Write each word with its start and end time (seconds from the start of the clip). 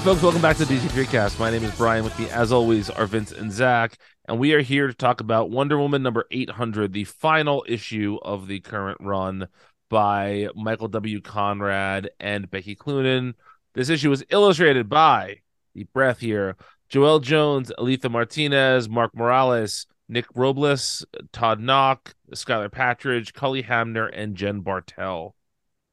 Hey, 0.00 0.06
folks, 0.06 0.22
welcome 0.22 0.40
back 0.40 0.56
to 0.56 0.64
the 0.64 0.76
DC3 0.76 1.10
Cast. 1.10 1.38
My 1.38 1.50
name 1.50 1.62
is 1.62 1.76
Brian. 1.76 2.04
With 2.04 2.18
me, 2.18 2.26
as 2.30 2.52
always, 2.52 2.88
are 2.88 3.04
Vince 3.04 3.32
and 3.32 3.52
Zach, 3.52 3.98
and 4.24 4.38
we 4.38 4.54
are 4.54 4.62
here 4.62 4.86
to 4.86 4.94
talk 4.94 5.20
about 5.20 5.50
Wonder 5.50 5.78
Woman 5.78 6.02
number 6.02 6.24
800, 6.30 6.94
the 6.94 7.04
final 7.04 7.66
issue 7.68 8.18
of 8.22 8.46
the 8.48 8.60
current 8.60 8.96
run 9.02 9.48
by 9.90 10.48
Michael 10.56 10.88
W. 10.88 11.20
Conrad 11.20 12.08
and 12.18 12.50
Becky 12.50 12.74
Cloonan. 12.74 13.34
This 13.74 13.90
issue 13.90 14.08
was 14.08 14.24
illustrated 14.30 14.88
by, 14.88 15.40
deep 15.74 15.92
breath 15.92 16.20
here, 16.20 16.56
Joel 16.88 17.20
Jones, 17.20 17.70
Alitha 17.76 18.08
Martinez, 18.08 18.88
Mark 18.88 19.14
Morales, 19.14 19.86
Nick 20.08 20.24
Robles, 20.34 21.04
Todd 21.30 21.60
Nauck, 21.60 22.14
Skylar 22.32 22.70
Patridge, 22.70 23.34
Cully 23.34 23.60
Hamner, 23.60 24.06
and 24.06 24.34
Jen 24.34 24.60
Bartel. 24.60 25.34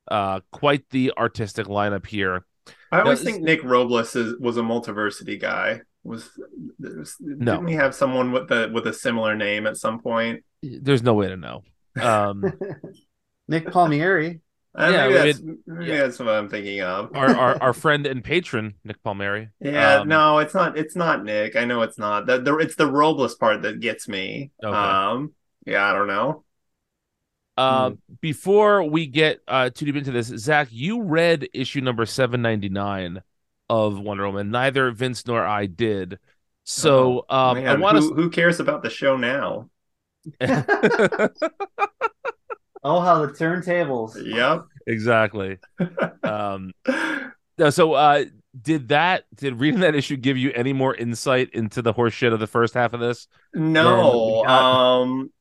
Uh, 0.08 0.40
quite 0.54 0.90
the 0.92 1.12
artistic 1.18 1.68
lineup 1.68 2.06
here. 2.06 2.46
I 2.92 3.02
always 3.02 3.22
think 3.22 3.42
Nick 3.42 3.64
Robles 3.64 4.16
is, 4.16 4.36
was 4.40 4.58
a 4.58 4.62
multiversity 4.62 5.40
guy. 5.40 5.82
Was, 6.04 6.30
was 6.80 7.16
No. 7.20 7.54
didn't 7.54 7.66
we 7.66 7.74
have 7.74 7.94
someone 7.94 8.32
with 8.32 8.48
the 8.48 8.70
with 8.74 8.88
a 8.88 8.94
similar 8.94 9.36
name 9.36 9.68
at 9.68 9.78
some 9.78 10.00
point? 10.00 10.44
There's 10.64 11.04
no 11.04 11.14
way 11.14 11.28
to 11.28 11.38
know. 11.38 11.64
Um, 12.02 12.44
Nick 13.48 13.72
Palmieri. 13.72 14.42
Uh, 14.78 14.90
Yeah, 14.92 15.08
maybe 15.08 15.14
that's, 15.14 15.40
did- 15.40 15.58
maybe 15.66 15.92
yeah. 15.92 15.98
that's 16.04 16.20
what 16.20 16.30
I'm 16.30 16.50
thinking 16.50 16.82
of. 16.82 17.10
our, 17.16 17.36
our 17.36 17.62
our 17.64 17.74
friend 17.74 18.06
and 18.06 18.24
patron 18.24 18.76
Nick 18.84 19.02
Palmieri. 19.04 19.50
yeah, 19.60 19.96
um, 20.02 20.08
no, 20.08 20.38
it's 20.40 20.54
not. 20.54 20.78
It's 20.78 20.96
not 20.96 21.24
Nick. 21.26 21.56
I 21.56 21.66
know 21.66 21.82
it's 21.82 21.98
not. 21.98 22.26
The, 22.26 22.40
the 22.40 22.58
it's 22.58 22.76
the 22.76 22.90
Robles 22.90 23.36
part 23.36 23.64
that 23.64 23.80
gets 23.80 24.08
me. 24.08 24.52
Okay. 24.64 24.76
Um, 24.78 25.34
yeah, 25.66 25.84
I 25.84 25.94
don't 25.94 26.08
know. 26.08 26.44
Uh, 27.58 27.92
before 28.22 28.84
we 28.84 29.08
get 29.08 29.40
uh 29.48 29.70
too 29.70 29.86
deep 29.86 29.96
into 29.96 30.12
this, 30.12 30.28
Zach, 30.28 30.68
you 30.72 31.02
read 31.02 31.50
issue 31.54 31.82
number 31.82 32.06
seven 32.06 32.42
ninety 32.42 32.70
nine 32.70 33.22
of 33.70 34.00
Wonder 34.00 34.26
Woman. 34.28 34.52
Neither 34.52 34.92
Vince 34.92 35.26
nor 35.26 35.46
I 35.46 35.66
did. 35.66 36.20
So 36.64 37.20
um, 37.30 37.58
I 37.58 37.62
Man, 37.62 37.80
want 37.80 37.98
who, 37.98 38.14
who 38.14 38.30
cares 38.30 38.60
about 38.60 38.84
the 38.84 38.90
show 38.90 39.18
now? 39.18 39.70
Oh, 42.84 43.02
how 43.02 43.26
the 43.26 43.34
turntables. 43.34 44.16
Yep. 44.24 44.66
exactly. 44.86 45.58
Um, 46.24 46.74
so 47.70 47.94
uh, 47.94 48.26
did 48.62 48.90
that 48.90 49.24
did 49.34 49.60
reading 49.60 49.80
that 49.80 49.96
issue 49.96 50.18
give 50.18 50.38
you 50.38 50.52
any 50.54 50.74
more 50.74 50.94
insight 50.94 51.50
into 51.54 51.82
the 51.82 51.94
horseshit 51.94 52.34
of 52.34 52.40
the 52.40 52.48
first 52.48 52.74
half 52.74 52.94
of 52.94 53.00
this? 53.00 53.28
No, 53.54 54.44
got- 54.46 55.02
um, 55.02 55.32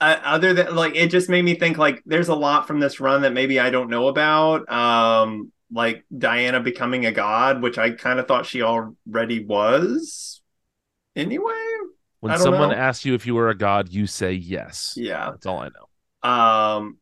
I, 0.00 0.14
other 0.14 0.52
than 0.52 0.74
like, 0.74 0.94
it 0.94 1.10
just 1.10 1.28
made 1.28 1.42
me 1.42 1.54
think 1.54 1.78
like 1.78 2.02
there's 2.04 2.28
a 2.28 2.34
lot 2.34 2.66
from 2.66 2.80
this 2.80 3.00
run 3.00 3.22
that 3.22 3.32
maybe 3.32 3.58
I 3.58 3.70
don't 3.70 3.90
know 3.90 4.08
about. 4.08 4.70
Um, 4.70 5.52
like 5.72 6.04
Diana 6.16 6.60
becoming 6.60 7.06
a 7.06 7.12
god, 7.12 7.62
which 7.62 7.78
I 7.78 7.90
kind 7.90 8.20
of 8.20 8.28
thought 8.28 8.46
she 8.46 8.62
already 8.62 9.44
was. 9.44 10.40
Anyway, 11.16 11.52
When 12.20 12.38
someone 12.38 12.68
know. 12.68 12.74
asks 12.74 13.04
you 13.04 13.14
if 13.14 13.26
you 13.26 13.34
were 13.34 13.48
a 13.48 13.56
god, 13.56 13.88
you 13.88 14.06
say 14.06 14.32
yes. 14.32 14.94
yeah. 14.96 15.30
That's 15.30 15.46
all 15.46 15.58
I 15.58 15.68
know. 15.68 16.28
Um, 16.30 16.98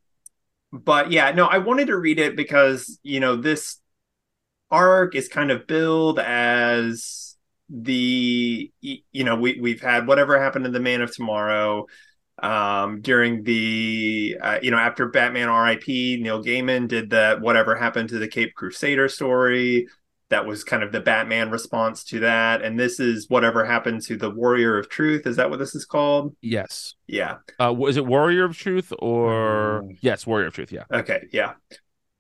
but 0.73 1.11
yeah, 1.11 1.33
no, 1.33 1.47
I 1.47 1.59
wanted 1.59 1.89
to 1.89 1.97
read 1.97 2.19
it 2.19 2.37
because 2.37 2.99
you 3.03 3.21
know 3.21 3.37
this 3.37 3.79
arc 4.71 5.15
is 5.15 5.29
kind 5.29 5.51
of 5.51 5.67
billed 5.67 6.19
as 6.19 7.37
the 7.69 8.71
you 8.81 9.25
know 9.25 9.37
we 9.37 9.59
we've 9.61 9.81
had 9.81 10.07
whatever 10.07 10.41
happened 10.41 10.65
to 10.65 10.71
the 10.71 10.81
Man 10.81 11.01
of 11.01 11.15
Tomorrow 11.15 11.87
um 12.43 13.01
during 13.01 13.45
the 13.45 14.37
uh, 14.41 14.59
you 14.63 14.71
know 14.71 14.77
after 14.79 15.09
Batman 15.09 15.49
RIP 15.49 15.87
Neil 15.87 16.43
Gaiman 16.43 16.89
did 16.89 17.11
that 17.11 17.41
whatever 17.41 17.77
happened 17.77 18.09
to 18.11 18.19
the 18.19 18.29
Cape 18.29 18.55
Crusader 18.55 19.09
story 19.09 19.87
that 20.31 20.47
was 20.47 20.65
kind 20.65 20.83
of 20.83 20.91
the 20.91 21.01
Batman 21.01 21.51
response 21.51 22.03
to 22.05 22.21
that 22.21 22.63
and 22.63 22.79
this 22.79 22.99
is 22.99 23.29
whatever 23.31 23.65
happened 23.65 24.03
to 24.03 24.17
the 24.17 24.31
Warrior 24.31 24.79
of 24.79 24.89
Truth 24.89 25.27
is 25.27 25.37
that 25.37 25.49
what 25.49 25.59
this 25.61 25.75
is 25.77 25.85
called 25.85 26.35
Yes. 26.41 26.95
yeah 27.07 27.37
Uh, 27.61 27.73
was 27.73 27.97
it 27.97 28.05
Warrior 28.05 28.47
of 28.47 28.57
Truth 28.57 28.93
or 28.99 29.83
Mm. 29.85 29.99
yes, 30.01 30.27
Warrior 30.27 30.49
of 30.49 30.55
Truth? 30.55 30.73
Yeah. 30.73 30.85
Okay, 30.93 31.29
yeah. 31.31 31.53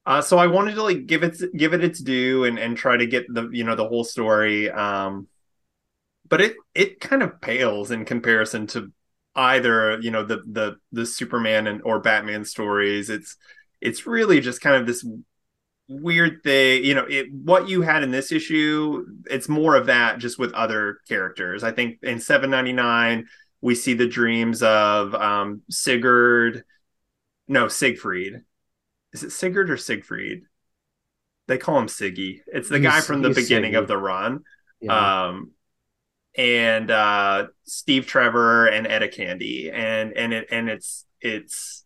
Uh, 0.07 0.21
so 0.21 0.39
I 0.39 0.47
wanted 0.47 0.75
to 0.77 0.83
like 0.83 1.07
give 1.07 1.25
it 1.25 1.39
give 1.57 1.73
it 1.75 1.83
its 1.83 1.99
due 2.01 2.45
and 2.45 2.59
and 2.59 2.77
try 2.77 2.97
to 2.97 3.07
get 3.07 3.25
the 3.29 3.49
you 3.51 3.65
know 3.65 3.75
the 3.75 3.89
whole 3.89 4.05
story. 4.05 4.71
Um, 4.71 5.27
but 6.29 6.41
it 6.41 6.57
it 6.75 7.01
kind 7.01 7.23
of 7.23 7.41
pales 7.41 7.91
in 7.91 8.05
comparison 8.05 8.67
to 8.69 8.93
either 9.37 9.99
you 10.01 10.11
know 10.11 10.25
the 10.25 10.43
the 10.47 10.77
the 10.93 11.07
Superman 11.07 11.67
and 11.67 11.83
or 11.83 12.01
Batman 12.01 12.45
stories. 12.45 13.11
It's 13.11 13.37
it's 13.81 14.07
really 14.07 14.41
just 14.41 14.61
kind 14.61 14.77
of 14.77 14.87
this 14.87 15.07
weird 15.89 16.43
thing. 16.43 16.85
You 16.85 16.95
know, 16.95 17.07
it 17.09 17.33
what 17.33 17.69
you 17.69 17.83
had 17.83 18.03
in 18.03 18.11
this 18.11 18.33
issue. 18.33 19.07
It's 19.31 19.49
more 19.49 19.77
of 19.77 19.87
that 19.87 20.19
just 20.19 20.39
with 20.39 20.53
other 20.55 20.99
characters. 21.09 21.63
I 21.65 21.73
think 21.73 21.99
in 22.03 22.21
seven 22.21 22.51
ninety 22.51 22.73
nine 22.73 23.27
we 23.61 23.75
see 23.75 23.95
the 23.95 24.09
dreams 24.09 24.63
of 24.63 25.15
um 25.15 25.63
Sigurd. 25.71 26.65
No, 27.49 27.69
Siegfried 27.69 28.43
is 29.15 29.23
it 29.23 29.31
Sigurd 29.31 29.71
or 29.71 29.77
Siegfried? 29.79 30.43
They 31.47 31.57
call 31.57 31.79
him 31.79 31.87
Siggy. 31.87 32.41
It's 32.47 32.69
the 32.69 32.81
guy 32.81 33.01
from 33.01 33.23
the 33.23 33.31
beginning 33.31 33.73
Siggy. 33.73 33.79
of 33.79 33.89
the 33.89 33.97
run. 33.97 34.41
Yeah. 34.81 35.27
Um, 35.27 35.53
and 36.37 36.91
uh, 36.91 37.47
Steve 37.65 38.07
Trevor 38.07 38.67
and 38.67 38.87
Etta 38.87 39.09
Candy, 39.09 39.71
and 39.71 40.13
and 40.13 40.33
it 40.33 40.49
and 40.51 40.69
it's 40.69 41.05
it's 41.21 41.85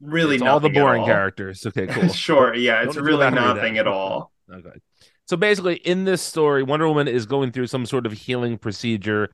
really 0.00 0.36
It's 0.36 0.42
all 0.42 0.60
the 0.60 0.68
boring 0.68 1.02
all. 1.02 1.06
characters. 1.06 1.64
Okay, 1.66 1.86
cool. 1.90 2.08
sure, 2.08 2.54
yeah, 2.54 2.82
it's 2.82 2.96
really 2.96 3.10
feel 3.10 3.18
bad 3.18 3.34
for 3.34 3.40
me 3.40 3.46
nothing 3.54 3.78
at 3.78 3.86
all. 3.86 4.32
Okay. 4.52 4.80
So 5.26 5.36
basically, 5.36 5.76
in 5.76 6.04
this 6.06 6.20
story, 6.20 6.64
Wonder 6.64 6.88
Woman 6.88 7.06
is 7.06 7.24
going 7.24 7.52
through 7.52 7.68
some 7.68 7.86
sort 7.86 8.04
of 8.04 8.10
healing 8.10 8.58
procedure 8.58 9.28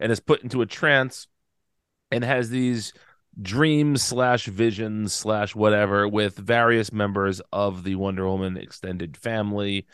and 0.00 0.10
is 0.10 0.18
put 0.18 0.42
into 0.42 0.62
a 0.62 0.66
trance 0.66 1.26
and 2.10 2.24
has 2.24 2.48
these 2.48 2.94
dreams 3.42 4.00
slash 4.02 4.46
visions 4.46 5.12
slash 5.12 5.54
whatever 5.54 6.08
with 6.08 6.36
various 6.38 6.90
members 6.90 7.42
of 7.52 7.84
the 7.84 7.96
Wonder 7.96 8.26
Woman 8.26 8.56
extended 8.56 9.14
family. 9.14 9.86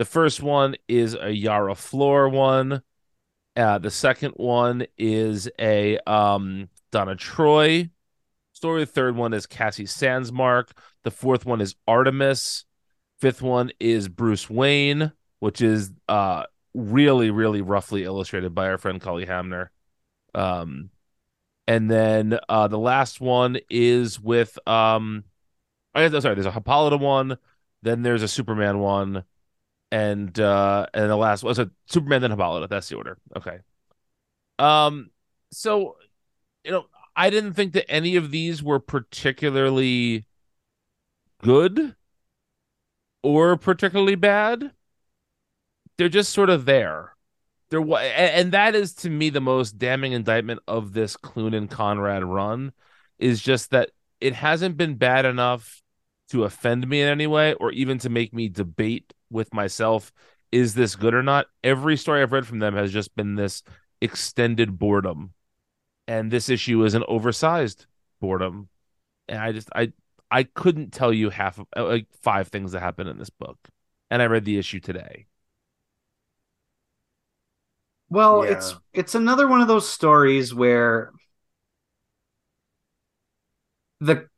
The 0.00 0.06
first 0.06 0.42
one 0.42 0.76
is 0.88 1.12
a 1.12 1.30
Yara 1.30 1.74
Flor 1.74 2.30
one. 2.30 2.80
Uh, 3.54 3.76
the 3.76 3.90
second 3.90 4.32
one 4.36 4.86
is 4.96 5.46
a 5.58 5.98
um, 6.06 6.70
Donna 6.90 7.14
Troy 7.16 7.90
story. 8.54 8.84
The 8.84 8.90
third 8.90 9.14
one 9.14 9.34
is 9.34 9.44
Cassie 9.44 9.84
Sandsmark. 9.84 10.70
The 11.02 11.10
fourth 11.10 11.44
one 11.44 11.60
is 11.60 11.76
Artemis. 11.86 12.64
Fifth 13.20 13.42
one 13.42 13.72
is 13.78 14.08
Bruce 14.08 14.48
Wayne, 14.48 15.12
which 15.40 15.60
is 15.60 15.92
uh 16.08 16.44
really, 16.72 17.30
really 17.30 17.60
roughly 17.60 18.04
illustrated 18.04 18.54
by 18.54 18.68
our 18.70 18.78
friend 18.78 19.02
Cully 19.02 19.26
Hamner. 19.26 19.70
Um 20.34 20.88
and 21.66 21.90
then 21.90 22.38
uh 22.48 22.68
the 22.68 22.78
last 22.78 23.20
one 23.20 23.58
is 23.68 24.18
with 24.18 24.58
um 24.66 25.24
I 25.94 26.08
guess 26.08 26.22
sorry, 26.22 26.36
there's 26.36 26.46
a 26.46 26.52
Hippolyta 26.52 26.96
one, 26.96 27.36
then 27.82 28.00
there's 28.00 28.22
a 28.22 28.28
Superman 28.28 28.78
one, 28.78 29.24
and 29.92 30.38
uh 30.38 30.86
and 30.94 31.10
the 31.10 31.16
last 31.16 31.42
was 31.42 31.58
a 31.58 31.70
Superman 31.86 32.22
then 32.22 32.30
Hippolyta. 32.30 32.68
That's 32.68 32.88
the 32.88 32.96
order. 32.96 33.18
Okay. 33.36 33.58
Um 34.58 35.10
so 35.52 35.96
you 36.64 36.72
know, 36.72 36.86
I 37.16 37.30
didn't 37.30 37.54
think 37.54 37.72
that 37.74 37.90
any 37.90 38.16
of 38.16 38.30
these 38.30 38.62
were 38.62 38.80
particularly 38.80 40.26
good 41.42 41.94
or 43.22 43.56
particularly 43.56 44.14
bad. 44.14 44.72
They're 45.98 46.08
just 46.08 46.32
sort 46.32 46.50
of 46.50 46.64
there. 46.64 47.14
There 47.70 47.80
wa- 47.82 47.98
a- 47.98 48.02
and 48.36 48.52
that 48.52 48.74
is 48.74 48.94
to 48.96 49.10
me 49.10 49.30
the 49.30 49.40
most 49.40 49.78
damning 49.78 50.12
indictment 50.12 50.60
of 50.66 50.92
this 50.92 51.16
Clune 51.16 51.54
and 51.54 51.70
Conrad 51.70 52.24
run 52.24 52.72
is 53.18 53.40
just 53.40 53.70
that 53.70 53.90
it 54.20 54.34
hasn't 54.34 54.76
been 54.76 54.96
bad 54.96 55.24
enough 55.24 55.82
to 56.30 56.44
offend 56.44 56.88
me 56.88 57.02
in 57.02 57.08
any 57.08 57.26
way 57.26 57.54
or 57.54 57.72
even 57.72 57.98
to 57.98 58.08
make 58.08 58.32
me 58.32 58.48
debate 58.48 59.12
with 59.30 59.54
myself 59.54 60.12
is 60.52 60.74
this 60.74 60.96
good 60.96 61.14
or 61.14 61.22
not. 61.22 61.46
Every 61.64 61.96
story 61.96 62.22
I've 62.22 62.32
read 62.32 62.46
from 62.46 62.58
them 62.58 62.74
has 62.74 62.92
just 62.92 63.14
been 63.16 63.34
this 63.36 63.62
extended 64.00 64.78
boredom. 64.78 65.34
And 66.08 66.30
this 66.30 66.48
issue 66.48 66.84
is 66.84 66.94
an 66.94 67.04
oversized 67.08 67.86
boredom. 68.20 68.68
And 69.28 69.40
I 69.40 69.52
just 69.52 69.70
I 69.74 69.92
I 70.30 70.44
couldn't 70.44 70.92
tell 70.92 71.12
you 71.12 71.30
half 71.30 71.58
of 71.58 71.66
uh, 71.76 71.84
like 71.86 72.06
five 72.22 72.48
things 72.48 72.72
that 72.72 72.80
happened 72.80 73.10
in 73.10 73.18
this 73.18 73.30
book. 73.30 73.58
And 74.10 74.22
I 74.22 74.26
read 74.26 74.44
the 74.44 74.58
issue 74.58 74.80
today. 74.80 75.26
Well, 78.08 78.42
Yeah. 78.42 78.50
it's 78.52 78.74
it's 78.92 79.14
another 79.14 79.46
one 79.46 79.60
of 79.60 79.68
those 79.68 79.88
stories 79.88 80.52
where 80.54 81.12
the 84.00 84.28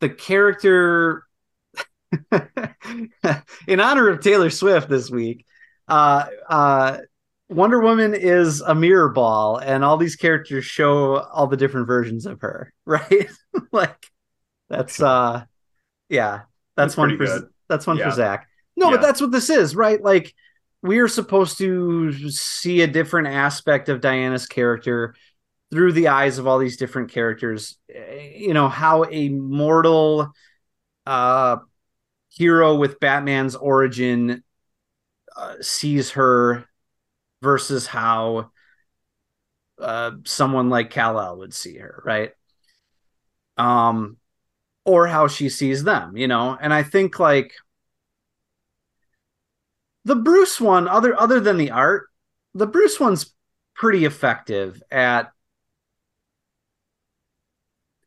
the 0.00 0.08
character 0.10 1.24
in 3.66 3.80
honor 3.80 4.08
of 4.08 4.20
Taylor 4.20 4.50
Swift 4.50 4.88
this 4.88 5.10
week, 5.10 5.44
uh 5.88 6.26
uh 6.48 6.98
Wonder 7.48 7.80
Woman 7.80 8.14
is 8.14 8.60
a 8.60 8.74
mirror 8.74 9.08
ball 9.08 9.56
and 9.58 9.84
all 9.84 9.96
these 9.96 10.16
characters 10.16 10.64
show 10.64 11.16
all 11.18 11.48
the 11.48 11.56
different 11.56 11.86
versions 11.88 12.26
of 12.26 12.40
her, 12.42 12.72
right? 12.86 13.28
like 13.72 14.06
that's 14.68 15.00
uh 15.00 15.44
yeah, 16.08 16.42
that's 16.76 16.94
That's 16.94 16.96
one 16.96 17.10
for 17.16 17.24
good. 17.26 17.48
that's 17.68 17.86
one 17.86 17.96
Yeah. 17.98 18.10
for 18.10 18.16
Zach. 18.16 18.48
No, 18.76 18.86
Yeah. 18.90 18.96
but 18.96 19.02
that's 19.02 19.20
what 19.20 19.32
this 19.32 19.50
is, 19.50 19.76
right? 19.76 20.02
Like 20.02 20.34
we 20.82 20.98
are 21.00 21.08
supposed 21.08 21.58
to 21.58 22.12
see 22.30 22.80
a 22.82 22.86
different 22.86 23.28
aspect 23.28 23.88
of 23.88 24.00
Diana's 24.00 24.46
character 24.46 25.14
through 25.70 25.92
the 25.92 26.08
eyes 26.08 26.38
of 26.38 26.46
all 26.46 26.58
these 26.58 26.76
different 26.78 27.10
characters. 27.12 27.78
Eh, 27.94 28.32
You 28.36 28.54
know, 28.54 28.68
how 28.68 29.04
a 29.04 29.28
mortal 29.28 30.32
uh 31.06 31.58
hero 32.30 32.74
with 32.76 33.00
Batman's 33.00 33.56
origin 33.56 34.42
uh, 35.36 35.56
sees 35.60 36.10
her 36.12 36.66
versus 37.42 37.86
how 37.86 38.50
uh 39.80 40.12
someone 40.24 40.68
like 40.68 40.90
Kal-El 40.90 41.38
would 41.38 41.54
see 41.54 41.78
her, 41.78 42.02
right? 42.04 42.32
Um 43.56 44.16
or 44.84 45.06
how 45.06 45.28
she 45.28 45.48
sees 45.48 45.84
them, 45.84 46.16
you 46.16 46.28
know. 46.28 46.56
And 46.60 46.72
I 46.72 46.82
think 46.82 47.18
like 47.18 47.52
the 50.04 50.16
Bruce 50.16 50.60
one, 50.60 50.88
other 50.88 51.18
other 51.18 51.40
than 51.40 51.56
the 51.56 51.70
art, 51.70 52.08
the 52.54 52.66
Bruce 52.66 52.98
one's 52.98 53.32
pretty 53.74 54.04
effective 54.04 54.82
at 54.90 55.32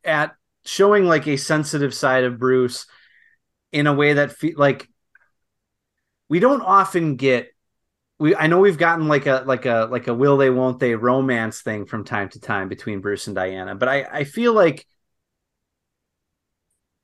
at 0.04 0.36
showing 0.66 1.06
like 1.06 1.28
a 1.28 1.38
sensitive 1.38 1.94
side 1.94 2.24
of 2.24 2.40
Bruce 2.40 2.86
in 3.74 3.88
a 3.88 3.94
way 3.94 4.14
that 4.14 4.32
fe- 4.32 4.54
like 4.56 4.88
we 6.30 6.40
don't 6.40 6.62
often 6.62 7.16
get 7.16 7.50
we 8.20 8.36
I 8.36 8.48
know 8.48 8.60
we've 8.60 8.78
gotten 8.78 9.08
like 9.08 9.26
a 9.26 9.44
like 9.46 9.66
a 9.66 9.88
like 9.92 10.08
a 10.08 10.14
will 10.14 10.38
they 10.38 10.50
won't 10.50 10.80
they 10.80 10.96
romance 10.96 11.62
thing 11.62 11.86
from 11.86 12.06
time 12.06 12.30
to 12.30 12.40
time 12.40 12.70
between 12.70 13.02
Bruce 13.02 13.28
and 13.28 13.36
Diana, 13.36 13.76
but 13.76 13.90
I 13.90 14.04
I 14.04 14.24
feel 14.24 14.54
like 14.54 14.86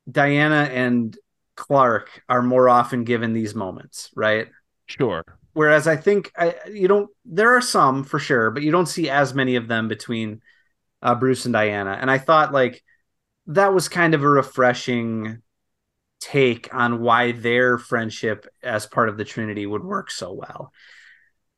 Diana 0.09 0.69
and 0.71 1.17
Clark 1.55 2.23
are 2.29 2.41
more 2.41 2.69
often 2.69 3.03
given 3.03 3.33
these 3.33 3.53
moments, 3.53 4.11
right? 4.15 4.47
Sure. 4.85 5.23
Whereas 5.53 5.87
I 5.87 5.97
think 5.97 6.31
I 6.37 6.55
you 6.71 6.87
don't 6.87 7.09
there 7.25 7.55
are 7.57 7.61
some 7.61 8.03
for 8.03 8.19
sure, 8.19 8.51
but 8.51 8.63
you 8.63 8.71
don't 8.71 8.85
see 8.85 9.09
as 9.09 9.33
many 9.33 9.55
of 9.55 9.67
them 9.67 9.87
between 9.87 10.41
uh, 11.01 11.15
Bruce 11.15 11.45
and 11.45 11.53
Diana. 11.53 11.97
And 11.99 12.09
I 12.09 12.19
thought 12.19 12.53
like 12.53 12.83
that 13.47 13.73
was 13.73 13.89
kind 13.89 14.13
of 14.13 14.23
a 14.23 14.29
refreshing 14.29 15.41
take 16.19 16.73
on 16.73 17.01
why 17.01 17.31
their 17.31 17.77
friendship 17.77 18.47
as 18.61 18.85
part 18.85 19.09
of 19.09 19.17
the 19.17 19.25
Trinity 19.25 19.65
would 19.65 19.83
work 19.83 20.11
so 20.11 20.33
well. 20.33 20.73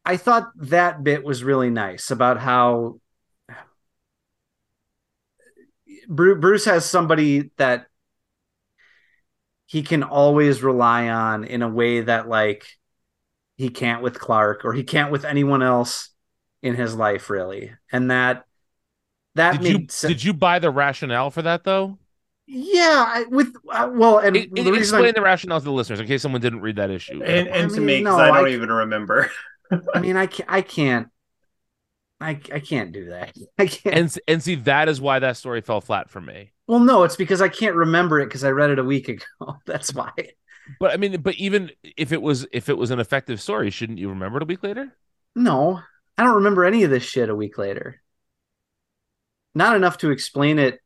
I 0.06 0.18
thought 0.18 0.52
that 0.56 1.04
bit 1.04 1.24
was 1.24 1.44
really 1.44 1.70
nice 1.70 2.12
about 2.12 2.40
how 2.40 3.00
Bruce 6.08 6.66
has 6.66 6.86
somebody 6.86 7.52
that 7.58 7.88
he 9.66 9.84
can 9.84 10.04
always 10.04 10.64
rely 10.64 11.08
on 11.10 11.44
in 11.46 11.62
a 11.62 11.70
way 11.70 12.02
that 12.02 12.28
like 12.28 12.68
he 13.56 13.70
can't 13.70 14.02
with 14.02 14.20
Clark 14.20 14.66
or 14.66 14.74
he 14.74 14.84
can't 14.84 15.12
with 15.12 15.24
anyone 15.24 15.62
else 15.62 16.10
in 16.62 16.76
his 16.76 16.96
life 16.96 17.30
really. 17.30 17.72
And 17.92 18.12
that 18.12 18.46
that 19.36 19.54
Did 19.54 19.64
made 19.64 19.82
you 19.82 19.88
sen- 19.88 20.10
did 20.10 20.24
you 20.24 20.34
buy 20.34 20.60
the 20.60 20.72
rationale 20.72 21.32
for 21.32 21.42
that 21.42 21.64
though? 21.64 21.98
Yeah, 22.54 23.06
I, 23.08 23.24
with 23.30 23.56
uh, 23.72 23.90
well, 23.94 24.18
and 24.20 24.36
It, 24.36 24.54
the 24.54 24.64
reason 24.64 24.76
explain 24.76 25.06
I'm- 25.06 25.14
the 25.16 25.22
rationale 25.22 25.60
to 25.60 25.64
the 25.64 25.72
listeners 25.72 26.00
in 26.02 26.08
case 26.08 26.22
someone 26.22 26.42
didn't 26.42 26.62
read 26.62 26.76
that 26.76 26.90
issue. 26.90 27.24
And 27.24 27.48
and 27.48 27.72
to 27.72 27.78
mean, 27.78 27.86
me, 27.86 28.00
because 28.00 28.18
no, 28.18 28.24
I 28.24 28.28
don't 28.28 28.48
I- 28.48 28.54
even 28.54 28.70
remember. 28.72 29.32
I 29.94 30.00
mean, 30.02 30.18
I 30.18 30.26
can't, 30.28 30.50
I 30.52 30.62
can't, 30.62 31.08
I, 32.20 32.32
I 32.54 32.60
can't 32.60 32.92
do 32.92 33.06
that. 33.12 33.36
I 33.58 33.68
can't. 33.68 33.96
and 33.96 34.18
and 34.28 34.44
see 34.44 34.56
that 34.56 34.90
is 34.90 35.00
why 35.00 35.20
that 35.20 35.38
story 35.38 35.62
fell 35.62 35.80
flat 35.80 36.10
for 36.10 36.20
me. 36.20 36.52
well, 36.68 36.80
no, 36.82 37.04
it's 37.04 37.16
because 37.16 37.42
I 37.42 37.48
can't 37.48 37.76
remember 37.76 38.20
it 38.20 38.26
because 38.26 38.44
I 38.44 38.50
read 38.50 38.70
it 38.70 38.80
a 38.80 38.84
week 38.84 39.08
ago. 39.08 39.24
That's 39.66 39.94
why. 39.94 40.12
But 40.80 40.92
I 40.92 40.98
mean, 40.98 41.22
but 41.22 41.36
even 41.36 41.72
if 41.98 42.12
it 42.12 42.22
was 42.22 42.46
if 42.52 42.68
it 42.68 42.78
was 42.78 42.92
an 42.92 43.00
effective 43.00 43.40
story, 43.42 43.70
shouldn't 43.70 43.98
you 44.00 44.10
remember 44.10 44.38
it 44.38 44.44
a 44.44 44.46
week 44.46 44.62
later? 44.64 44.94
No, 45.36 45.80
I 46.18 46.24
don't 46.24 46.36
remember 46.36 46.66
any 46.66 46.84
of 46.84 46.90
this 46.90 47.04
shit 47.04 47.30
a 47.30 47.36
week 47.36 47.58
later. 47.58 48.02
Not 49.56 49.76
enough 49.78 49.98
to 50.00 50.12
explain 50.12 50.60
it. 50.60 50.80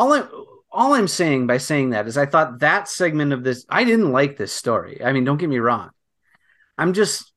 All 0.00 0.14
I 0.14 0.24
all 0.72 0.94
I'm 0.94 1.08
saying 1.08 1.46
by 1.46 1.58
saying 1.58 1.90
that 1.90 2.06
is 2.06 2.16
I 2.16 2.24
thought 2.24 2.60
that 2.60 2.88
segment 2.88 3.34
of 3.34 3.44
this 3.44 3.66
I 3.68 3.84
didn't 3.84 4.12
like 4.12 4.38
this 4.38 4.50
story. 4.50 5.04
I 5.04 5.12
mean, 5.12 5.24
don't 5.24 5.36
get 5.36 5.50
me 5.50 5.58
wrong. 5.58 5.90
I'm 6.78 6.94
just 6.94 7.30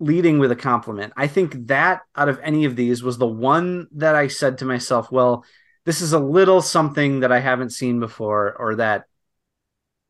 leading 0.00 0.38
with 0.38 0.50
a 0.50 0.56
compliment. 0.56 1.12
I 1.18 1.26
think 1.26 1.66
that 1.66 2.00
out 2.16 2.30
of 2.30 2.40
any 2.42 2.64
of 2.64 2.76
these 2.76 3.02
was 3.02 3.18
the 3.18 3.26
one 3.26 3.88
that 3.96 4.14
I 4.14 4.28
said 4.28 4.56
to 4.58 4.64
myself, 4.64 5.12
well, 5.12 5.44
this 5.84 6.00
is 6.00 6.14
a 6.14 6.18
little 6.18 6.62
something 6.62 7.20
that 7.20 7.32
I 7.32 7.40
haven't 7.40 7.70
seen 7.70 8.00
before 8.00 8.54
or 8.58 8.76
that 8.76 9.04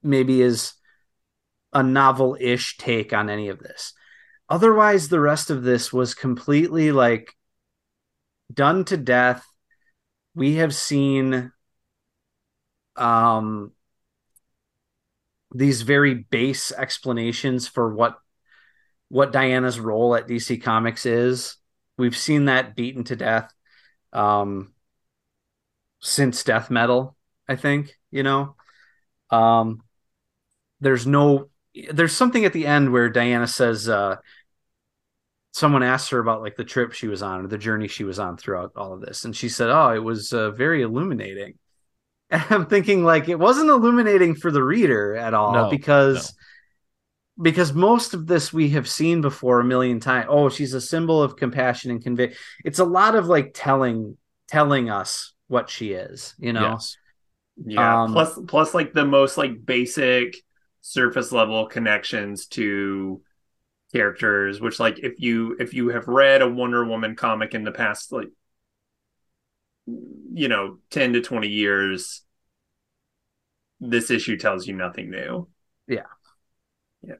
maybe 0.02 0.40
is 0.40 0.74
a 1.72 1.82
novel-ish 1.82 2.76
take 2.76 3.12
on 3.12 3.28
any 3.28 3.48
of 3.48 3.58
this 3.58 3.92
otherwise 4.48 5.08
the 5.08 5.20
rest 5.20 5.50
of 5.50 5.62
this 5.62 5.92
was 5.92 6.14
completely 6.14 6.92
like 6.92 7.34
done 8.52 8.84
to 8.86 8.96
death 8.96 9.44
we 10.34 10.54
have 10.54 10.74
seen 10.74 11.52
um 12.98 13.72
these 15.54 15.82
very 15.82 16.14
base 16.14 16.72
explanations 16.72 17.66
for 17.66 17.94
what 17.94 18.18
what 19.08 19.32
Diana's 19.32 19.80
role 19.80 20.14
at 20.14 20.28
DC 20.28 20.62
Comics 20.62 21.06
is. 21.06 21.56
We've 21.96 22.16
seen 22.16 22.44
that 22.46 22.76
beaten 22.76 23.04
to 23.04 23.16
death 23.16 23.52
um 24.12 24.72
since 26.00 26.44
death 26.44 26.70
metal 26.70 27.16
I 27.48 27.56
think 27.56 27.98
you 28.10 28.22
know? 28.22 28.56
Um 29.30 29.82
there's 30.80 31.06
no 31.06 31.48
there's 31.92 32.16
something 32.16 32.44
at 32.44 32.52
the 32.52 32.66
end 32.66 32.92
where 32.92 33.08
Diana 33.08 33.46
says 33.46 33.88
uh 33.88 34.16
someone 35.52 35.82
asked 35.82 36.10
her 36.10 36.18
about 36.18 36.42
like 36.42 36.56
the 36.56 36.64
trip 36.64 36.92
she 36.92 37.08
was 37.08 37.22
on 37.22 37.44
or 37.44 37.48
the 37.48 37.58
journey 37.58 37.88
she 37.88 38.04
was 38.04 38.18
on 38.18 38.36
throughout 38.36 38.72
all 38.76 38.92
of 38.92 39.00
this. 39.00 39.24
And 39.24 39.34
she 39.34 39.48
said 39.48 39.70
oh 39.70 39.90
it 39.94 40.02
was 40.02 40.32
uh, 40.32 40.50
very 40.50 40.82
illuminating 40.82 41.58
and 42.30 42.44
i'm 42.50 42.66
thinking 42.66 43.04
like 43.04 43.28
it 43.28 43.38
wasn't 43.38 43.68
illuminating 43.68 44.34
for 44.34 44.50
the 44.50 44.62
reader 44.62 45.14
at 45.16 45.34
all 45.34 45.52
No, 45.52 45.70
because 45.70 46.34
because 47.40 47.72
most 47.72 48.14
of 48.14 48.26
this 48.26 48.52
we 48.52 48.70
have 48.70 48.88
seen 48.88 49.20
before 49.20 49.60
a 49.60 49.64
million 49.64 50.00
times 50.00 50.26
oh 50.28 50.48
she's 50.48 50.74
a 50.74 50.80
symbol 50.80 51.22
of 51.22 51.36
compassion 51.36 51.90
and 51.90 52.02
convey 52.02 52.34
it's 52.64 52.78
a 52.78 52.84
lot 52.84 53.14
of 53.14 53.26
like 53.26 53.52
telling 53.54 54.16
telling 54.48 54.90
us 54.90 55.32
what 55.48 55.70
she 55.70 55.92
is 55.92 56.34
you 56.38 56.52
know 56.52 56.72
Yes. 56.72 56.96
Yeah. 57.64 58.02
Um, 58.02 58.12
plus, 58.12 58.38
plus, 58.46 58.74
like 58.74 58.92
the 58.92 59.04
most 59.04 59.36
like 59.36 59.64
basic 59.64 60.36
surface 60.80 61.32
level 61.32 61.66
connections 61.66 62.46
to 62.48 63.20
characters. 63.92 64.60
Which, 64.60 64.78
like, 64.78 64.98
if 65.00 65.20
you 65.20 65.56
if 65.58 65.74
you 65.74 65.88
have 65.88 66.06
read 66.08 66.42
a 66.42 66.48
Wonder 66.48 66.84
Woman 66.84 67.16
comic 67.16 67.54
in 67.54 67.64
the 67.64 67.72
past, 67.72 68.12
like, 68.12 68.28
you 70.32 70.48
know, 70.48 70.78
ten 70.90 71.12
to 71.14 71.20
twenty 71.20 71.48
years, 71.48 72.22
this 73.80 74.10
issue 74.10 74.36
tells 74.36 74.66
you 74.66 74.74
nothing 74.74 75.10
new. 75.10 75.48
Yeah 75.86 76.02
yeah 77.02 77.14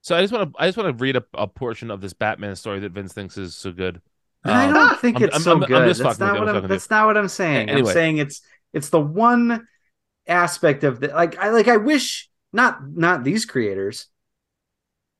so 0.00 0.16
I 0.16 0.20
just 0.22 0.32
want 0.32 0.52
to 0.52 0.60
I 0.62 0.66
just 0.66 0.76
want 0.78 0.96
to 0.96 1.02
read 1.02 1.16
a, 1.16 1.24
a 1.34 1.46
portion 1.46 1.90
of 1.90 2.00
this 2.00 2.12
Batman 2.12 2.56
story 2.56 2.80
that 2.80 2.92
Vince 2.92 3.12
thinks 3.12 3.36
is 3.38 3.54
so 3.54 3.70
good. 3.70 4.00
And 4.44 4.52
I 4.52 4.66
Um, 4.66 4.74
don't 4.74 5.00
think 5.00 5.16
I'm- 5.18 5.24
it's 5.24 5.34
I'm- 5.34 5.42
so 5.42 5.50
I'm- 5.52 5.62
I'm 5.62 5.68
good. 5.68 5.94
that's 5.96 6.18
not 6.18 6.32
what 6.34 6.42
I'm 6.42 6.42
I'm. 6.42 6.46
fucking 6.46 6.62
with 6.62 6.70
That's 6.70 6.90
not 6.90 7.06
what 7.06 7.16
I'm 7.16 7.28
saying. 7.28 7.68
Anyway. 7.70 7.90
I'm 7.90 7.94
saying 7.94 8.18
it's 8.18 8.40
it's 8.72 8.88
the 8.88 9.00
one 9.00 9.68
aspect 10.26 10.82
of 10.84 10.98
the 11.00 11.08
like. 11.08 11.38
I 11.38 11.50
like. 11.50 11.68
I 11.68 11.76
wish 11.76 12.28
not 12.52 12.78
not 12.88 13.22
these 13.22 13.44
creators, 13.44 14.06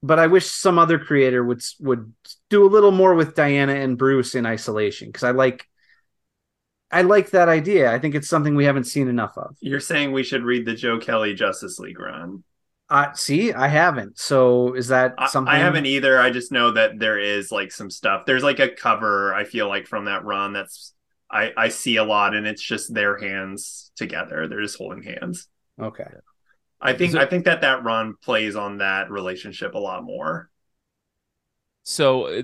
but 0.03 0.19
I 0.19 0.27
wish 0.27 0.47
some 0.47 0.79
other 0.79 0.99
creator 0.99 1.45
would 1.45 1.63
would 1.79 2.13
do 2.51 2.67
a 2.67 2.71
little 2.71 2.91
more 2.93 3.15
with 3.15 3.35
Diana 3.37 3.75
and 3.75 3.97
Bruce 3.99 4.35
in 4.35 4.47
isolation 4.47 5.09
because 5.09 5.23
I 5.23 5.31
like. 5.33 5.69
I 6.93 7.03
like 7.03 7.31
that 7.31 7.49
idea. 7.49 7.91
I 7.91 7.99
think 7.99 8.15
it's 8.15 8.29
something 8.29 8.55
we 8.55 8.67
haven't 8.67 8.85
seen 8.85 9.09
enough 9.09 9.37
of. 9.39 9.57
You're 9.61 9.81
saying 9.81 10.13
we 10.13 10.23
should 10.23 10.43
read 10.43 10.67
the 10.67 10.75
Joe 10.75 10.99
Kelly 10.99 11.35
Justice 11.35 11.79
League 11.79 11.99
run. 11.99 12.45
Uh, 12.91 13.11
see, 13.15 13.55
I 13.55 13.69
haven't. 13.69 14.19
So 14.19 14.75
is 14.75 14.89
that 14.89 15.15
I, 15.17 15.27
something 15.29 15.53
I 15.53 15.59
haven't 15.59 15.87
either. 15.87 16.21
I 16.21 16.29
just 16.31 16.53
know 16.53 16.73
that 16.73 16.99
there 16.99 17.19
is 17.19 17.51
like 17.51 17.73
some 17.73 17.91
stuff. 17.91 18.27
There's 18.27 18.43
like 18.43 18.59
a 18.61 18.69
cover 18.69 19.33
I 19.35 19.45
feel 19.45 19.67
like 19.67 19.87
from 19.87 20.05
that 20.05 20.25
run 20.25 20.53
that's 20.53 20.93
I 21.31 21.53
I 21.57 21.69
see 21.69 21.97
a 21.97 22.05
lot, 22.05 22.35
and 22.35 22.47
it's 22.47 22.63
just 22.63 22.93
their 22.93 23.17
hands 23.17 23.91
together. 23.97 24.47
They're 24.47 24.61
just 24.61 24.77
holding 24.77 25.03
hands. 25.03 25.49
Okay. 25.81 26.05
I 26.83 26.93
think 26.93 27.13
So- 27.13 27.21
I 27.21 27.25
think 27.27 27.47
that 27.47 27.63
that 27.63 27.83
run 27.83 28.15
plays 28.23 28.57
on 28.57 28.79
that 28.79 29.11
relationship 29.11 29.73
a 29.75 29.79
lot 29.79 30.05
more. 30.05 30.51
So 31.85 32.43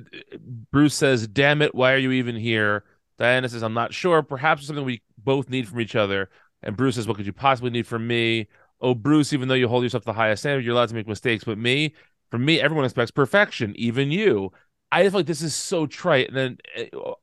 Bruce 0.73 0.95
says, 0.95 1.27
"Damn 1.29 1.61
it, 1.63 1.75
why 1.75 1.93
are 1.93 1.99
you 1.99 2.13
even 2.13 2.37
here?" 2.37 2.85
Diana 3.19 3.49
says, 3.49 3.63
"I'm 3.63 3.75
not 3.75 3.95
sure. 3.95 4.23
Perhaps 4.23 4.67
something 4.67 4.85
we 4.85 5.03
both 5.17 5.49
need 5.51 5.69
from 5.69 5.81
each 5.81 5.97
other." 5.97 6.31
And 6.63 6.77
Bruce 6.77 6.97
says, 6.97 7.07
"What 7.09 7.17
could 7.17 7.27
you 7.27 7.33
possibly 7.33 7.71
need 7.71 7.87
from 7.87 8.07
me?" 8.07 8.49
Oh, 8.81 8.95
Bruce, 8.95 9.33
even 9.33 9.49
though 9.49 9.55
you 9.55 9.69
hold 9.69 9.83
yourself 9.83 10.05
to 10.05 10.07
the 10.07 10.13
highest 10.13 10.43
standard, 10.43 10.65
you're 10.65 10.75
allowed 10.75 10.89
to 10.91 10.95
make 10.95 11.09
mistakes. 11.09 11.45
But 11.45 11.59
me, 11.59 11.95
from 12.31 12.45
me, 12.45 12.61
everyone 12.61 12.85
expects 12.85 13.11
perfection, 13.11 13.75
even 13.77 14.11
you. 14.11 14.53
I 14.93 15.03
feel 15.03 15.13
like 15.13 15.27
this 15.27 15.43
is 15.43 15.55
so 15.55 15.87
trite. 15.87 16.29
And 16.29 16.37
then 16.37 16.59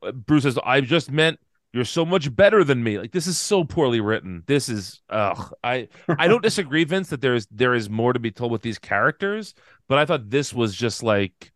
uh, 0.04 0.12
Bruce 0.12 0.44
says, 0.44 0.60
"I 0.64 0.82
just 0.82 1.12
meant 1.12 1.40
you're 1.76 1.84
so 1.84 2.06
much 2.06 2.34
better 2.34 2.64
than 2.64 2.82
me. 2.82 2.98
Like 2.98 3.12
this 3.12 3.28
is 3.28 3.38
so 3.38 3.66
poorly 3.66 4.00
written. 4.00 4.44
This 4.48 4.70
is 4.70 5.02
ugh. 5.10 5.54
I 5.62 5.90
I 6.18 6.30
don't 6.30 6.42
disagree, 6.44 6.86
Vince, 6.86 7.10
that 7.10 7.20
there 7.20 7.36
is 7.36 7.48
there 7.52 7.74
is 7.74 7.90
more 7.90 8.14
to 8.14 8.20
be 8.20 8.32
told 8.32 8.54
with 8.54 8.62
these 8.62 8.80
characters, 8.80 9.54
but 9.90 9.98
I 9.98 10.06
thought 10.06 10.30
this 10.30 10.54
was 10.54 10.74
just 10.74 11.04
like 11.04 11.52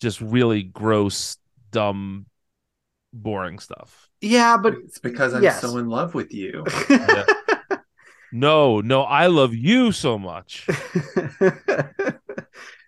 just 0.00 0.20
really 0.20 0.64
gross, 0.64 1.38
dumb, 1.70 2.26
boring 3.22 3.58
stuff. 3.58 4.08
Yeah, 4.20 4.56
but 4.56 4.74
It's 4.84 4.98
because 4.98 5.34
I'm 5.34 5.42
Yes. 5.42 5.60
so 5.60 5.76
in 5.78 5.88
love 5.88 6.14
with 6.14 6.32
you. 6.32 6.64
No, 8.32 8.80
no, 8.80 9.02
I 9.02 9.28
love 9.28 9.54
you 9.54 9.92
so 9.92 10.18
much. 10.18 10.66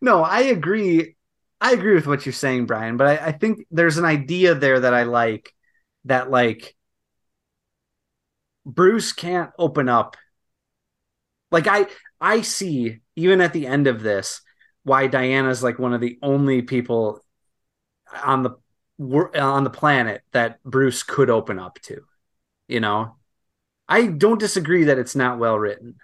no, 0.02 0.22
I 0.22 0.40
agree. 0.40 1.16
I 1.60 1.72
agree 1.72 1.94
with 1.94 2.06
what 2.06 2.26
you're 2.26 2.32
saying, 2.32 2.66
Brian, 2.66 2.96
but 2.96 3.06
I, 3.06 3.26
I 3.28 3.32
think 3.32 3.66
there's 3.70 3.98
an 3.98 4.04
idea 4.04 4.54
there 4.54 4.80
that 4.80 4.94
I 4.94 5.04
like 5.04 5.52
that 6.04 6.30
like 6.30 6.74
Bruce 8.66 9.12
can't 9.12 9.50
open 9.58 9.88
up. 9.88 10.16
Like 11.50 11.66
I 11.66 11.86
I 12.20 12.42
see 12.42 12.98
even 13.16 13.40
at 13.40 13.52
the 13.52 13.66
end 13.66 13.86
of 13.86 14.02
this 14.02 14.42
why 14.84 15.06
Diana's 15.06 15.62
like 15.62 15.78
one 15.78 15.94
of 15.94 16.00
the 16.00 16.18
only 16.22 16.62
people 16.62 17.24
on 18.24 18.42
the 18.42 18.50
wor- 18.50 18.58
on 19.00 19.64
the 19.64 19.70
planet 19.70 20.22
that 20.32 20.62
Bruce 20.64 21.02
could 21.02 21.30
open 21.30 21.58
up 21.58 21.78
to. 21.82 22.02
You 22.66 22.80
know, 22.80 23.16
I 23.88 24.06
don't 24.06 24.40
disagree 24.40 24.84
that 24.84 24.98
it's 24.98 25.16
not 25.16 25.38
well 25.38 25.58
written, 25.58 25.96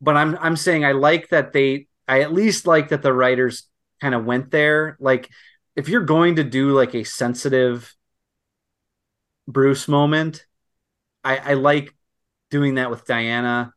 but 0.00 0.16
I'm 0.16 0.36
I'm 0.40 0.56
saying 0.56 0.84
I 0.84 0.92
like 0.92 1.28
that 1.30 1.52
they 1.52 1.88
I 2.08 2.20
at 2.20 2.32
least 2.32 2.66
like 2.66 2.88
that 2.88 3.02
the 3.02 3.12
writers 3.12 3.64
kind 4.00 4.14
of 4.14 4.24
went 4.24 4.50
there. 4.50 4.96
Like 5.00 5.28
if 5.74 5.88
you're 5.88 6.04
going 6.04 6.36
to 6.36 6.44
do 6.44 6.70
like 6.70 6.94
a 6.94 7.04
sensitive 7.04 7.94
Bruce 9.46 9.86
moment, 9.86 10.46
I, 11.22 11.36
I 11.36 11.54
like 11.54 11.94
doing 12.50 12.76
that 12.76 12.90
with 12.90 13.04
Diana, 13.04 13.72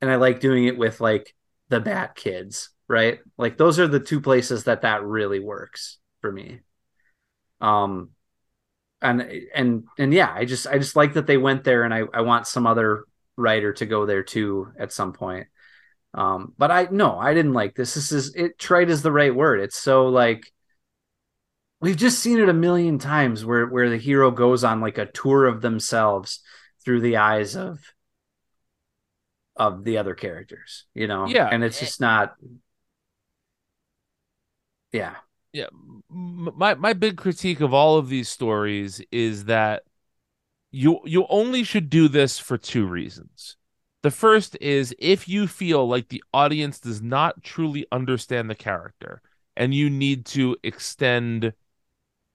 and 0.00 0.10
I 0.10 0.16
like 0.16 0.40
doing 0.40 0.64
it 0.64 0.78
with 0.78 1.00
like 1.00 1.34
the 1.68 1.80
Bat 1.80 2.14
Kids, 2.14 2.70
right? 2.88 3.18
Like 3.36 3.58
those 3.58 3.78
are 3.78 3.88
the 3.88 4.00
two 4.00 4.20
places 4.20 4.64
that 4.64 4.82
that 4.82 5.04
really 5.04 5.40
works 5.40 5.98
for 6.20 6.32
me. 6.32 6.60
Um, 7.64 8.10
and 9.00 9.22
and 9.54 9.84
and 9.98 10.12
yeah, 10.12 10.32
I 10.34 10.44
just 10.44 10.66
I 10.66 10.78
just 10.78 10.96
like 10.96 11.14
that 11.14 11.26
they 11.26 11.36
went 11.36 11.64
there, 11.64 11.82
and 11.82 11.94
I 11.94 12.02
I 12.12 12.20
want 12.20 12.46
some 12.46 12.66
other 12.66 13.04
writer 13.36 13.72
to 13.74 13.86
go 13.86 14.06
there 14.06 14.22
too 14.22 14.72
at 14.78 14.92
some 14.92 15.12
point. 15.12 15.46
Um, 16.12 16.54
but 16.58 16.70
I 16.70 16.88
no, 16.90 17.18
I 17.18 17.34
didn't 17.34 17.54
like 17.54 17.74
this. 17.74 17.94
This 17.94 18.12
is 18.12 18.34
it. 18.34 18.58
Trite 18.58 18.90
is 18.90 19.02
the 19.02 19.12
right 19.12 19.34
word. 19.34 19.60
It's 19.60 19.78
so 19.78 20.06
like 20.06 20.52
we've 21.80 21.96
just 21.96 22.20
seen 22.20 22.38
it 22.38 22.48
a 22.48 22.54
million 22.54 22.98
times 22.98 23.44
where 23.44 23.66
where 23.66 23.90
the 23.90 23.98
hero 23.98 24.30
goes 24.30 24.62
on 24.62 24.80
like 24.80 24.98
a 24.98 25.06
tour 25.06 25.46
of 25.46 25.60
themselves 25.60 26.40
through 26.84 27.00
the 27.00 27.16
eyes 27.16 27.56
of 27.56 27.80
of 29.56 29.84
the 29.84 29.98
other 29.98 30.14
characters, 30.14 30.84
you 30.94 31.06
know. 31.06 31.26
Yeah. 31.26 31.48
and 31.50 31.64
it's 31.64 31.80
just 31.80 32.00
not. 32.00 32.34
Yeah, 34.92 35.16
yeah 35.54 35.66
my 36.10 36.74
my 36.74 36.92
big 36.92 37.16
critique 37.16 37.60
of 37.60 37.72
all 37.72 37.96
of 37.96 38.10
these 38.10 38.28
stories 38.28 39.00
is 39.10 39.46
that 39.46 39.84
you 40.74 41.00
you 41.04 41.24
only 41.28 41.62
should 41.62 41.88
do 41.88 42.08
this 42.08 42.38
for 42.38 42.58
two 42.58 42.86
reasons. 42.86 43.56
The 44.02 44.10
first 44.10 44.56
is 44.60 44.94
if 44.98 45.28
you 45.28 45.46
feel 45.46 45.88
like 45.88 46.08
the 46.08 46.22
audience 46.34 46.80
does 46.80 47.00
not 47.00 47.42
truly 47.42 47.86
understand 47.92 48.50
the 48.50 48.54
character 48.56 49.22
and 49.56 49.72
you 49.72 49.88
need 49.88 50.26
to 50.26 50.56
extend 50.64 51.52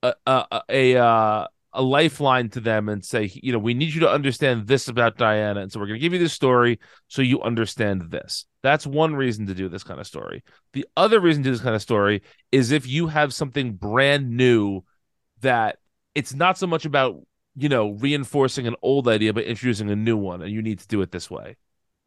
a 0.01 0.13
a 0.25 0.45
a, 0.51 0.61
a, 0.69 0.95
uh, 0.97 1.47
a 1.73 1.81
lifeline 1.81 2.49
to 2.49 2.61
them 2.61 2.89
and 2.89 3.03
say 3.03 3.29
you 3.33 3.51
know 3.51 3.59
we 3.59 3.73
need 3.73 3.93
you 3.93 3.99
to 4.01 4.09
understand 4.09 4.67
this 4.67 4.87
about 4.87 5.17
Diana 5.17 5.59
and 5.61 5.71
so 5.71 5.79
we're 5.79 5.87
going 5.87 5.99
to 5.99 6.01
give 6.01 6.13
you 6.13 6.19
this 6.19 6.33
story 6.33 6.79
so 7.09 7.21
you 7.21 7.41
understand 7.41 8.09
this 8.09 8.45
that's 8.61 8.85
one 8.85 9.15
reason 9.15 9.45
to 9.47 9.53
do 9.53 9.69
this 9.69 9.83
kind 9.83 9.99
of 9.99 10.07
story 10.07 10.43
the 10.73 10.85
other 10.97 11.19
reason 11.19 11.43
to 11.43 11.49
do 11.49 11.53
this 11.53 11.61
kind 11.61 11.75
of 11.75 11.81
story 11.81 12.21
is 12.51 12.71
if 12.71 12.87
you 12.87 13.07
have 13.07 13.33
something 13.33 13.73
brand 13.73 14.29
new 14.29 14.81
that 15.41 15.77
it's 16.15 16.33
not 16.33 16.57
so 16.57 16.67
much 16.67 16.85
about 16.85 17.21
you 17.55 17.69
know 17.69 17.91
reinforcing 17.91 18.67
an 18.67 18.75
old 18.81 19.07
idea 19.07 19.33
but 19.33 19.43
introducing 19.45 19.89
a 19.89 19.95
new 19.95 20.17
one 20.17 20.41
and 20.41 20.51
you 20.51 20.61
need 20.61 20.79
to 20.79 20.87
do 20.87 21.01
it 21.01 21.11
this 21.11 21.29
way 21.29 21.55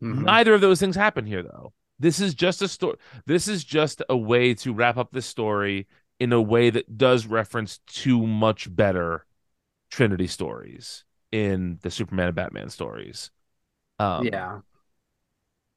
Mhm. 0.02 0.25
neither 0.25 0.54
of 0.54 0.61
those 0.61 0.80
things 0.80 0.97
happen 0.97 1.26
here 1.26 1.42
though 1.42 1.73
this 1.99 2.21
is 2.21 2.35
just 2.35 2.61
a 2.62 2.68
story 2.68 2.97
this 3.26 3.47
is 3.49 3.62
just 3.64 4.02
a 4.09 4.16
way 4.16 4.54
to 4.54 4.73
wrap 4.73 4.97
up 4.97 5.12
this 5.12 5.26
story 5.26 5.87
in 6.18 6.32
a 6.32 6.40
way 6.42 6.71
that 6.71 6.99
does 6.99 7.26
reference 7.26 7.78
two 7.87 8.26
much 8.26 8.75
better 8.75 9.25
trinity 9.90 10.26
stories 10.26 11.04
in 11.30 11.78
the 11.82 11.90
superman 11.90 12.26
and 12.28 12.35
batman 12.37 12.68
stories 12.68 13.30
um 13.99 14.25
yeah. 14.25 14.59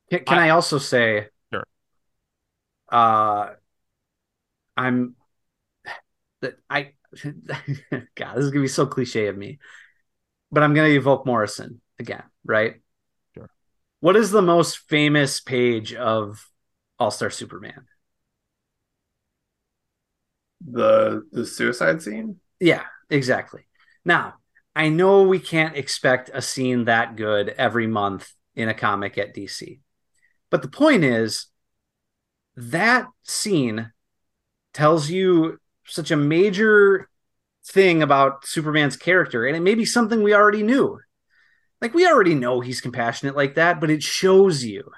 Can, 0.09 0.23
can 0.25 0.37
I, 0.37 0.49
also 0.49 0.77
say? 0.77 1.27
Sure. 1.51 1.63
Uh, 2.89 3.53
I'm 4.77 5.15
that 6.41 6.55
I. 6.69 6.93
God, 7.23 8.35
this 8.35 8.43
is 8.43 8.51
gonna 8.51 8.61
be 8.61 8.67
so 8.67 8.85
cliche 8.85 9.27
of 9.27 9.37
me, 9.37 9.59
but 10.51 10.63
I'm 10.63 10.73
gonna 10.73 10.89
evoke 10.89 11.25
Morrison 11.25 11.81
again, 11.97 12.23
right? 12.43 12.75
Sure. 13.33 13.49
What 14.01 14.15
is 14.15 14.31
the 14.31 14.41
most 14.41 14.79
famous 14.89 15.39
page 15.39 15.93
of 15.93 16.45
All 16.99 17.11
Star 17.11 17.29
Superman? 17.29 17.85
The 20.67 21.23
the 21.31 21.45
suicide 21.45 22.01
scene. 22.01 22.39
Yeah, 22.59 22.83
exactly. 23.09 23.67
Now, 24.03 24.35
I 24.75 24.89
know 24.89 25.23
we 25.23 25.39
can't 25.39 25.77
expect 25.77 26.29
a 26.33 26.41
scene 26.41 26.85
that 26.85 27.15
good 27.15 27.49
every 27.49 27.87
month 27.87 28.31
in 28.55 28.69
a 28.69 28.73
comic 28.73 29.17
at 29.17 29.33
DC. 29.33 29.79
But 30.49 30.61
the 30.61 30.67
point 30.67 31.03
is 31.03 31.47
that 32.55 33.07
scene 33.23 33.91
tells 34.73 35.09
you 35.09 35.59
such 35.85 36.11
a 36.11 36.17
major 36.17 37.09
thing 37.65 38.03
about 38.03 38.45
Superman's 38.45 38.97
character 38.97 39.45
and 39.45 39.55
it 39.55 39.61
may 39.61 39.75
be 39.75 39.85
something 39.85 40.21
we 40.21 40.33
already 40.33 40.63
knew. 40.63 40.99
Like 41.81 41.93
we 41.93 42.07
already 42.07 42.35
know 42.35 42.61
he's 42.61 42.81
compassionate 42.81 43.35
like 43.35 43.55
that, 43.55 43.79
but 43.79 43.89
it 43.89 44.03
shows 44.03 44.63
you. 44.63 44.89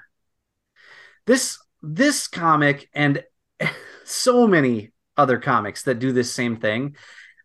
This 1.26 1.58
this 1.82 2.28
comic 2.28 2.88
and 2.94 3.22
so 4.04 4.46
many 4.46 4.92
other 5.16 5.38
comics 5.38 5.82
that 5.82 5.98
do 5.98 6.12
this 6.12 6.32
same 6.32 6.56
thing 6.56 6.96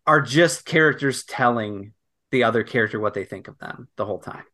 are 0.06 0.20
just 0.20 0.64
characters 0.64 1.24
telling 1.24 1.92
the 2.30 2.44
other 2.44 2.62
character 2.62 3.00
what 3.00 3.14
they 3.14 3.24
think 3.24 3.48
of 3.48 3.58
them 3.58 3.88
the 3.96 4.04
whole 4.04 4.18
time. 4.18 4.44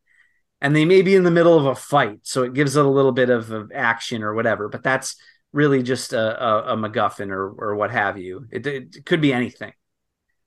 And 0.60 0.76
they 0.76 0.84
may 0.84 1.00
be 1.02 1.14
in 1.14 1.22
the 1.22 1.30
middle 1.30 1.58
of 1.58 1.66
a 1.66 1.74
fight, 1.74 2.20
so 2.22 2.42
it 2.42 2.52
gives 2.52 2.76
it 2.76 2.84
a 2.84 2.88
little 2.88 3.12
bit 3.12 3.30
of, 3.30 3.50
of 3.50 3.72
action 3.74 4.22
or 4.22 4.34
whatever, 4.34 4.68
but 4.68 4.82
that's 4.82 5.16
really 5.52 5.82
just 5.82 6.12
a, 6.12 6.44
a, 6.44 6.74
a 6.74 6.76
MacGuffin 6.76 7.30
or, 7.30 7.48
or 7.50 7.74
what 7.76 7.90
have 7.90 8.18
you. 8.18 8.46
It, 8.50 8.66
it 8.66 9.06
could 9.06 9.20
be 9.20 9.32
anything, 9.32 9.72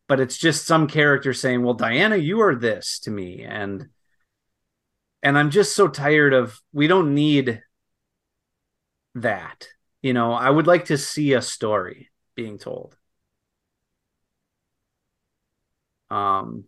but 0.08 0.20
it's 0.20 0.38
just 0.38 0.67
some 0.67 0.88
character 0.88 1.34
saying, 1.34 1.63
well, 1.63 1.74
Diana, 1.74 2.15
you 2.15 2.41
are 2.41 2.55
this 2.55 3.00
to 3.00 3.12
me. 3.12 3.43
And, 3.43 3.88
and 5.24 5.38
I'm 5.38 5.50
just 5.50 5.75
so 5.75 5.88
tired 5.88 6.34
of, 6.34 6.62
we 6.72 6.88
don't 6.88 7.15
need 7.15 7.63
that. 9.15 9.67
You 10.01 10.13
know, 10.13 10.32
I 10.34 10.50
would 10.50 10.67
like 10.67 10.86
to 10.86 10.98
see 10.98 11.34
a 11.34 11.41
story 11.41 12.12
being 12.36 12.60
told. 12.60 12.96
Um, 16.10 16.65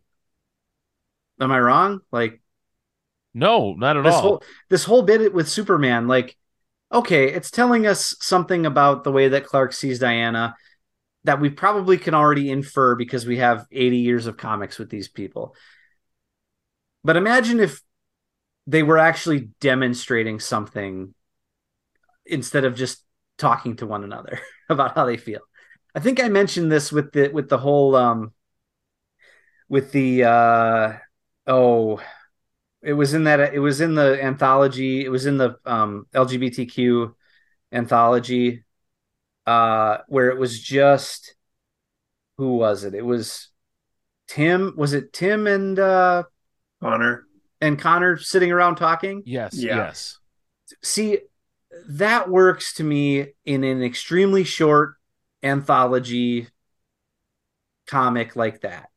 am 1.40 1.52
I 1.52 1.60
wrong? 1.60 2.00
Like 2.12 2.42
no 3.36 3.74
not 3.74 3.98
at 3.98 4.04
this 4.04 4.16
all 4.16 4.22
whole 4.22 4.44
this 4.70 4.84
whole 4.86 5.04
bit 5.04 5.34
with 5.34 5.48
Superman, 5.48 6.08
like, 6.08 6.36
okay, 6.92 7.32
it's 7.32 7.52
telling 7.52 7.86
us 7.86 8.16
something 8.20 8.66
about 8.66 9.04
the 9.04 9.12
way 9.12 9.28
that 9.28 9.46
Clark 9.46 9.74
sees 9.74 10.00
Diana 10.00 10.56
that 11.26 11.42
we 11.42 11.50
probably 11.50 11.98
can 11.98 12.14
already 12.14 12.50
infer 12.50 12.96
because 12.96 13.26
we 13.26 13.38
have 13.38 13.66
80 13.72 13.98
years 13.98 14.28
of 14.28 14.38
comics 14.38 14.80
with 14.80 14.90
these 14.90 15.10
people. 15.10 15.56
But 17.04 17.18
imagine 17.18 17.60
if 17.60 17.82
they 18.68 18.84
were 18.84 18.98
actually 18.98 19.50
demonstrating 19.60 20.40
something 20.40 21.14
instead 22.26 22.64
of 22.64 22.76
just 22.76 23.04
talking 23.38 23.76
to 23.78 23.86
one 23.86 24.04
another 24.04 24.40
about 24.70 24.96
how 24.96 25.06
they 25.06 25.18
feel. 25.18 25.42
I 25.94 26.00
think 26.00 26.24
I 26.24 26.30
mentioned 26.30 26.72
this 26.72 26.92
with 26.92 27.12
the 27.12 27.30
with 27.30 27.50
the 27.50 27.58
whole 27.58 27.96
um 27.96 28.34
with 29.68 29.92
the 29.92 30.24
uh 30.24 30.94
oh 31.48 32.02
it 32.86 32.94
was 32.94 33.14
in 33.14 33.24
that 33.24 33.40
it 33.54 33.60
was 33.60 33.82
in 33.82 33.96
the 33.96 34.24
anthology 34.24 35.04
it 35.04 35.10
was 35.10 35.26
in 35.26 35.38
the 35.38 35.58
um 35.66 36.06
lgbtq 36.14 37.14
anthology 37.72 38.64
uh 39.48 39.98
where 40.08 40.30
it 40.30 40.38
was 40.38 40.60
just 40.62 41.36
who 42.38 42.56
was 42.58 42.84
it 42.84 42.94
it 42.94 43.04
was 43.06 43.50
tim 44.28 44.74
was 44.78 44.94
it 44.94 45.12
tim 45.12 45.48
and 45.48 45.80
uh 45.80 46.24
Connor. 46.82 47.26
and 47.60 47.80
connor 47.80 48.18
sitting 48.18 48.52
around 48.52 48.76
talking 48.76 49.24
yes 49.26 49.56
Yeah. 49.56 49.78
yes 49.78 50.20
see 50.84 51.20
that 51.90 52.30
works 52.30 52.76
to 52.76 52.84
me 52.84 53.34
in 53.46 53.64
an 53.64 53.84
extremely 53.84 54.44
short 54.44 54.96
anthology 55.44 56.48
comic 57.88 58.36
like 58.36 58.62
that 58.62 58.90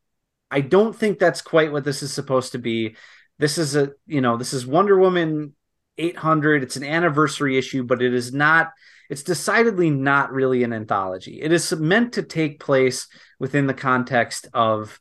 I 0.50 0.62
don't 0.62 0.97
think 0.97 1.18
that's 1.18 1.42
quite 1.42 1.73
what 1.73 1.85
this 1.85 2.02
is 2.02 2.12
supposed 2.12 2.52
to 2.52 2.59
be. 2.59 2.97
This 3.38 3.59
is 3.59 3.76
a, 3.76 3.92
you 4.07 4.21
know, 4.21 4.37
this 4.37 4.52
is 4.52 4.66
Wonder 4.66 4.99
Woman 4.99 5.54
800. 5.97 6.62
It's 6.62 6.76
an 6.76 6.85
anniversary 6.85 7.57
issue, 7.57 7.85
but 7.85 8.02
it 8.02 8.14
is 8.14 8.33
not, 8.33 8.71
it's 9.09 9.23
decidedly 9.23 9.90
not 9.90 10.33
really 10.33 10.64
an 10.64 10.73
anthology. 10.73 11.40
It 11.40 11.52
is 11.52 11.73
meant 11.73 12.14
to 12.14 12.23
take 12.23 12.61
place 12.61 13.09
within 13.38 13.66
the 13.66 13.75
context 13.75 14.49
of 14.52 15.00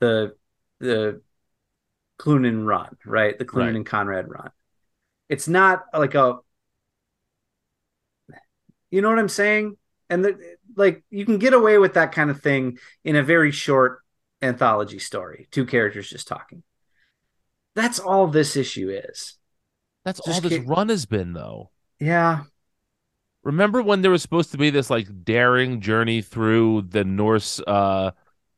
the, 0.00 0.34
the 0.80 1.20
Cloonan 2.18 2.64
run, 2.64 2.96
right? 3.04 3.38
The 3.38 3.44
Cloonan 3.44 3.66
Right. 3.68 3.76
and 3.76 3.86
Conrad 3.86 4.28
run. 4.28 4.50
It's 5.28 5.48
not 5.48 5.84
like 5.92 6.14
a, 6.14 6.38
you 8.90 9.02
know 9.02 9.10
what 9.10 9.18
I'm 9.18 9.28
saying? 9.28 9.76
And 10.08 10.24
the, 10.24 10.56
like 10.76 11.04
you 11.10 11.24
can 11.24 11.38
get 11.38 11.52
away 11.52 11.78
with 11.78 11.94
that 11.94 12.12
kind 12.12 12.30
of 12.30 12.40
thing 12.40 12.78
in 13.04 13.16
a 13.16 13.22
very 13.22 13.50
short 13.50 14.00
anthology 14.40 14.98
story, 14.98 15.48
two 15.50 15.66
characters 15.66 16.08
just 16.08 16.28
talking. 16.28 16.62
That's 17.76 18.00
all 18.00 18.26
this 18.26 18.56
issue 18.56 18.90
is. 18.90 19.36
That's 20.04 20.18
Just 20.24 20.28
all 20.28 20.40
this 20.40 20.58
keep- 20.58 20.68
run 20.68 20.88
has 20.88 21.06
been, 21.06 21.32
though. 21.34 21.70
Yeah. 22.00 22.42
Remember 23.44 23.80
when 23.80 24.02
there 24.02 24.10
was 24.10 24.22
supposed 24.22 24.50
to 24.52 24.58
be 24.58 24.70
this 24.70 24.90
like 24.90 25.06
daring 25.24 25.80
journey 25.80 26.20
through 26.22 26.86
the 26.88 27.04
Norse, 27.04 27.60
uh, 27.60 28.10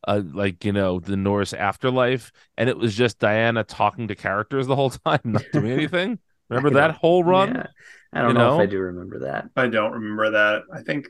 uh, 0.06 0.22
like 0.32 0.64
you 0.64 0.72
know 0.72 0.98
the 0.98 1.16
Norse 1.16 1.52
afterlife, 1.52 2.32
and 2.56 2.70
it 2.70 2.78
was 2.78 2.94
just 2.96 3.18
Diana 3.18 3.64
talking 3.64 4.08
to 4.08 4.14
characters 4.14 4.66
the 4.66 4.76
whole 4.76 4.90
time, 5.04 5.20
not 5.24 5.44
doing 5.52 5.70
anything. 5.72 6.18
Remember 6.48 6.70
that 6.70 6.92
whole 6.92 7.22
run? 7.22 7.54
Yeah. 7.54 7.66
I 8.14 8.22
don't 8.22 8.30
you 8.30 8.38
know, 8.38 8.54
if? 8.54 8.62
I 8.62 8.66
do 8.66 8.78
remember 8.78 9.18
that. 9.20 9.50
I 9.54 9.66
don't 9.66 9.92
remember 9.92 10.30
that. 10.30 10.62
I 10.72 10.80
think 10.80 11.08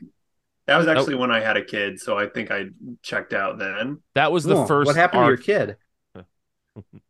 that 0.67 0.75
was 0.75 0.87
actually 0.87 1.15
when 1.15 1.31
I 1.31 1.39
had 1.39 1.55
a 1.55 1.63
kid, 1.63 2.01
so 2.01 2.17
I 2.17 2.27
think 2.27 2.51
I 2.51 2.65
checked 3.01 3.31
out 3.33 3.57
then. 3.59 3.99
That 4.15 4.33
was 4.33 4.43
the 4.43 4.55
Whoa, 4.55 4.65
first. 4.65 4.87
What 4.87 4.97
happened 4.97 5.21
arc- 5.23 5.41
to 5.43 5.51
your 5.51 5.59
kid? 5.67 5.77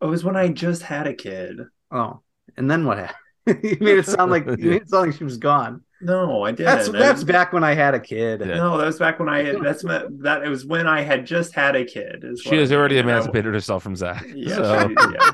It 0.01 0.05
was 0.05 0.23
when 0.23 0.35
I 0.35 0.47
just 0.49 0.81
had 0.81 1.07
a 1.07 1.13
kid. 1.13 1.59
Oh, 1.91 2.21
and 2.57 2.69
then 2.69 2.85
what 2.85 2.97
happened? 2.97 3.15
you 3.63 3.77
made 3.81 3.97
it 3.97 4.05
sound 4.05 4.31
like 4.31 4.45
you 4.45 4.55
made 4.57 4.81
it 4.83 4.89
sound 4.89 5.07
like 5.11 5.17
she 5.17 5.23
was 5.23 5.37
gone. 5.37 5.83
No, 6.01 6.43
I 6.43 6.51
didn't. 6.51 6.65
That's 6.65 6.89
I- 6.89 6.91
that's 6.93 7.23
back 7.23 7.51
when 7.51 7.63
I 7.63 7.73
had 7.73 7.93
a 7.93 7.99
kid. 7.99 8.39
Yeah. 8.41 8.55
No, 8.55 8.77
that 8.77 8.85
was 8.85 8.97
back 8.99 9.19
when 9.19 9.27
I 9.29 9.43
had. 9.43 9.61
That's 9.61 9.83
me- 9.83 9.99
that. 10.21 10.43
It 10.43 10.49
was 10.49 10.65
when 10.65 10.87
I 10.87 11.01
had 11.01 11.25
just 11.25 11.53
had 11.53 11.75
a 11.75 11.83
kid. 11.83 12.23
is 12.23 12.41
She 12.41 12.49
what 12.49 12.59
has 12.59 12.71
I 12.71 12.75
already 12.75 12.95
mean, 12.95 13.01
and 13.01 13.09
I- 13.11 13.13
emancipated 13.15 13.53
herself 13.53 13.83
from 13.83 13.95
Zach. 13.95 14.25
Yeah, 14.35 14.55
so- 14.55 14.87
she- 14.89 14.95
yeah. 15.13 15.31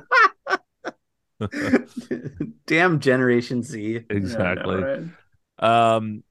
Damn 2.65 2.99
Generation 2.99 3.61
Z. 3.63 3.81
Yeah, 3.93 3.99
I 4.09 4.13
exactly. 4.13 4.75
right? 4.75 5.03
Um, 5.59 6.23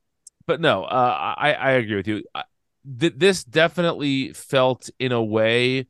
but 0.46 0.60
no, 0.60 0.84
uh, 0.84 1.34
I 1.38 1.52
I 1.52 1.70
agree 1.72 1.96
with 1.96 2.08
you. 2.08 2.24
I- 2.34 2.44
Th- 3.00 3.14
this 3.16 3.44
definitely 3.44 4.34
felt 4.34 4.90
in 4.98 5.10
a 5.12 5.22
way 5.22 5.86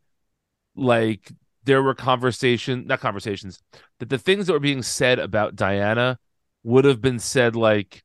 like 0.76 1.32
there 1.64 1.83
were 1.83 1.94
conversation, 1.94 2.87
not 2.87 3.00
conversations, 3.00 3.61
that 3.99 4.09
the 4.09 4.18
things 4.18 4.47
that 4.47 4.52
were 4.52 4.61
being 4.61 4.83
said 4.83 5.18
about 5.18 5.56
Diana 5.56 6.18
would 6.62 6.85
have 6.85 7.00
been 7.00 7.18
said 7.18 7.56
like 7.56 8.02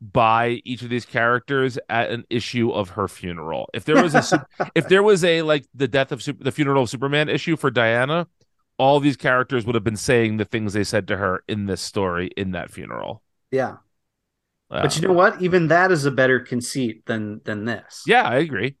by 0.00 0.60
each 0.64 0.82
of 0.82 0.90
these 0.90 1.06
characters 1.06 1.78
at 1.88 2.10
an 2.10 2.24
issue 2.28 2.70
of 2.70 2.90
her 2.90 3.08
funeral. 3.08 3.68
If 3.72 3.84
there 3.84 4.02
was 4.02 4.14
a 4.14 4.46
if 4.74 4.88
there 4.88 5.02
was 5.02 5.24
a 5.24 5.42
like 5.42 5.66
the 5.74 5.88
death 5.88 6.12
of 6.12 6.22
Sup- 6.22 6.40
the 6.40 6.52
funeral 6.52 6.82
of 6.82 6.90
Superman 6.90 7.28
issue 7.28 7.56
for 7.56 7.70
Diana, 7.70 8.28
all 8.78 9.00
these 9.00 9.16
characters 9.16 9.64
would 9.64 9.74
have 9.74 9.84
been 9.84 9.96
saying 9.96 10.36
the 10.36 10.44
things 10.44 10.72
they 10.72 10.84
said 10.84 11.08
to 11.08 11.16
her 11.16 11.42
in 11.48 11.66
this 11.66 11.80
story 11.80 12.30
in 12.36 12.52
that 12.52 12.70
funeral. 12.70 13.22
Yeah. 13.50 13.76
Uh, 14.70 14.82
But 14.82 14.96
you 14.96 15.06
know 15.06 15.14
what? 15.14 15.40
Even 15.40 15.68
that 15.68 15.92
is 15.92 16.04
a 16.04 16.10
better 16.10 16.40
conceit 16.40 17.06
than 17.06 17.40
than 17.44 17.64
this. 17.64 18.02
Yeah, 18.06 18.22
I 18.22 18.36
agree. 18.36 18.76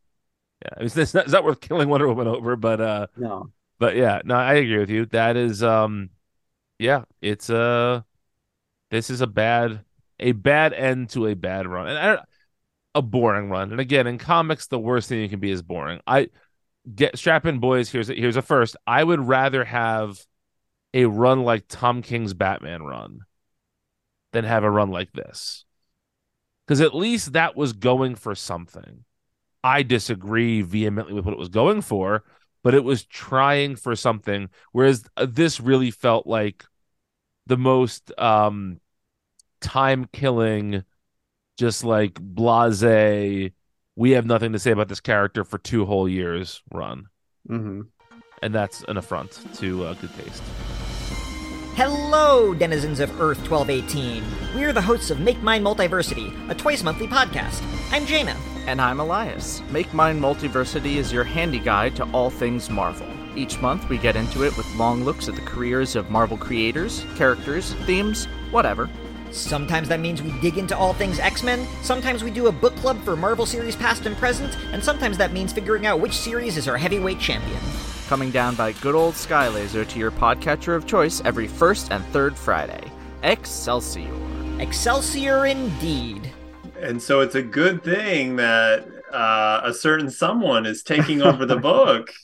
Yeah, 0.62 0.84
it's, 0.84 0.96
it's, 0.96 1.14
not, 1.14 1.24
it's 1.24 1.32
not 1.32 1.44
worth 1.44 1.60
killing 1.60 1.88
Wonder 1.88 2.08
Woman 2.08 2.26
over, 2.26 2.56
but 2.56 2.80
uh, 2.80 3.06
No. 3.16 3.50
But 3.78 3.96
yeah, 3.96 4.20
no, 4.24 4.34
I 4.34 4.54
agree 4.54 4.78
with 4.78 4.90
you. 4.90 5.06
That 5.06 5.36
is, 5.36 5.62
um, 5.62 6.10
yeah, 6.78 7.04
it's 7.20 7.50
uh 7.50 8.02
this 8.90 9.10
is 9.10 9.20
a 9.20 9.26
bad, 9.26 9.80
a 10.20 10.32
bad 10.32 10.72
end 10.72 11.10
to 11.10 11.26
a 11.26 11.34
bad 11.34 11.66
run, 11.66 11.88
and 11.88 11.98
I 11.98 12.06
don't, 12.06 12.20
a 12.94 13.02
boring 13.02 13.50
run. 13.50 13.72
And 13.72 13.80
again, 13.80 14.06
in 14.06 14.16
comics, 14.18 14.68
the 14.68 14.78
worst 14.78 15.08
thing 15.08 15.20
you 15.20 15.28
can 15.28 15.40
be 15.40 15.50
is 15.50 15.62
boring. 15.62 16.00
I 16.06 16.28
get 16.94 17.18
strap 17.18 17.44
in, 17.44 17.58
boys. 17.58 17.90
Here's 17.90 18.08
a, 18.08 18.14
here's 18.14 18.36
a 18.36 18.42
first. 18.42 18.76
I 18.86 19.02
would 19.04 19.20
rather 19.20 19.64
have 19.64 20.18
a 20.94 21.04
run 21.04 21.42
like 21.42 21.64
Tom 21.68 22.00
King's 22.00 22.32
Batman 22.32 22.82
run 22.82 23.20
than 24.32 24.44
have 24.44 24.64
a 24.64 24.70
run 24.70 24.90
like 24.90 25.12
this, 25.12 25.64
because 26.66 26.80
at 26.80 26.94
least 26.94 27.34
that 27.34 27.56
was 27.56 27.72
going 27.72 28.14
for 28.14 28.34
something. 28.34 29.04
I 29.62 29.82
disagree 29.82 30.62
vehemently 30.62 31.12
with 31.12 31.24
what 31.24 31.34
it 31.34 31.38
was 31.38 31.48
going 31.48 31.82
for, 31.82 32.22
but 32.66 32.74
it 32.74 32.82
was 32.82 33.04
trying 33.04 33.76
for 33.76 33.94
something. 33.94 34.50
Whereas 34.72 35.04
uh, 35.16 35.28
this 35.30 35.60
really 35.60 35.92
felt 35.92 36.26
like 36.26 36.64
the 37.46 37.56
most 37.56 38.10
um, 38.18 38.80
time 39.60 40.08
killing, 40.12 40.82
just 41.56 41.84
like 41.84 42.20
blase. 42.20 43.52
We 43.94 44.10
have 44.10 44.26
nothing 44.26 44.52
to 44.52 44.58
say 44.58 44.72
about 44.72 44.88
this 44.88 44.98
character 44.98 45.44
for 45.44 45.58
two 45.58 45.84
whole 45.84 46.08
years 46.08 46.60
run, 46.72 47.06
hmm 47.46 47.82
and 48.42 48.52
that's 48.52 48.82
an 48.88 48.96
affront 48.96 49.38
to 49.58 49.84
uh, 49.84 49.94
good 49.94 50.12
taste. 50.16 50.42
Hello, 51.76 52.52
denizens 52.52 52.98
of 52.98 53.10
Earth 53.20 53.48
1218. 53.48 54.24
We're 54.56 54.72
the 54.72 54.82
hosts 54.82 55.10
of 55.10 55.20
Make 55.20 55.40
Mine 55.40 55.62
Multiversity, 55.62 56.50
a 56.50 56.54
twice 56.56 56.82
monthly 56.82 57.06
podcast. 57.06 57.62
I'm 57.92 58.06
Jaina. 58.06 58.36
And 58.66 58.80
I'm 58.80 58.98
Elias. 58.98 59.62
Make 59.70 59.94
Mine 59.94 60.20
Multiversity 60.20 60.96
is 60.96 61.12
your 61.12 61.22
handy 61.22 61.60
guide 61.60 61.94
to 61.96 62.04
all 62.10 62.30
things 62.30 62.68
Marvel. 62.68 63.06
Each 63.36 63.60
month, 63.60 63.88
we 63.88 63.96
get 63.96 64.16
into 64.16 64.42
it 64.42 64.56
with 64.56 64.66
long 64.74 65.04
looks 65.04 65.28
at 65.28 65.36
the 65.36 65.40
careers 65.42 65.94
of 65.94 66.10
Marvel 66.10 66.36
creators, 66.36 67.06
characters, 67.14 67.74
themes, 67.84 68.24
whatever. 68.50 68.90
Sometimes 69.30 69.88
that 69.88 70.00
means 70.00 70.20
we 70.20 70.32
dig 70.40 70.58
into 70.58 70.76
all 70.76 70.94
things 70.94 71.20
X 71.20 71.44
Men, 71.44 71.64
sometimes 71.82 72.24
we 72.24 72.30
do 72.32 72.48
a 72.48 72.52
book 72.52 72.74
club 72.76 73.00
for 73.04 73.14
Marvel 73.14 73.46
series 73.46 73.76
past 73.76 74.04
and 74.04 74.16
present, 74.16 74.56
and 74.72 74.82
sometimes 74.82 75.16
that 75.16 75.32
means 75.32 75.52
figuring 75.52 75.86
out 75.86 76.00
which 76.00 76.16
series 76.16 76.56
is 76.56 76.66
our 76.66 76.76
heavyweight 76.76 77.20
champion. 77.20 77.60
Coming 78.08 78.32
down 78.32 78.56
by 78.56 78.72
good 78.72 78.96
old 78.96 79.14
Skylaser 79.14 79.86
to 79.86 79.98
your 80.00 80.10
podcatcher 80.10 80.74
of 80.74 80.88
choice 80.88 81.22
every 81.24 81.46
first 81.46 81.92
and 81.92 82.04
third 82.06 82.36
Friday. 82.36 82.90
Excelsior. 83.22 84.12
Excelsior 84.58 85.46
indeed. 85.46 86.32
And 86.80 87.02
so 87.02 87.20
it's 87.20 87.34
a 87.34 87.42
good 87.42 87.82
thing 87.82 88.36
that 88.36 88.86
uh, 89.12 89.60
a 89.64 89.72
certain 89.72 90.10
someone 90.10 90.66
is 90.66 90.82
taking 90.82 91.22
over 91.22 91.46
the 91.46 91.56
book. 91.56 92.12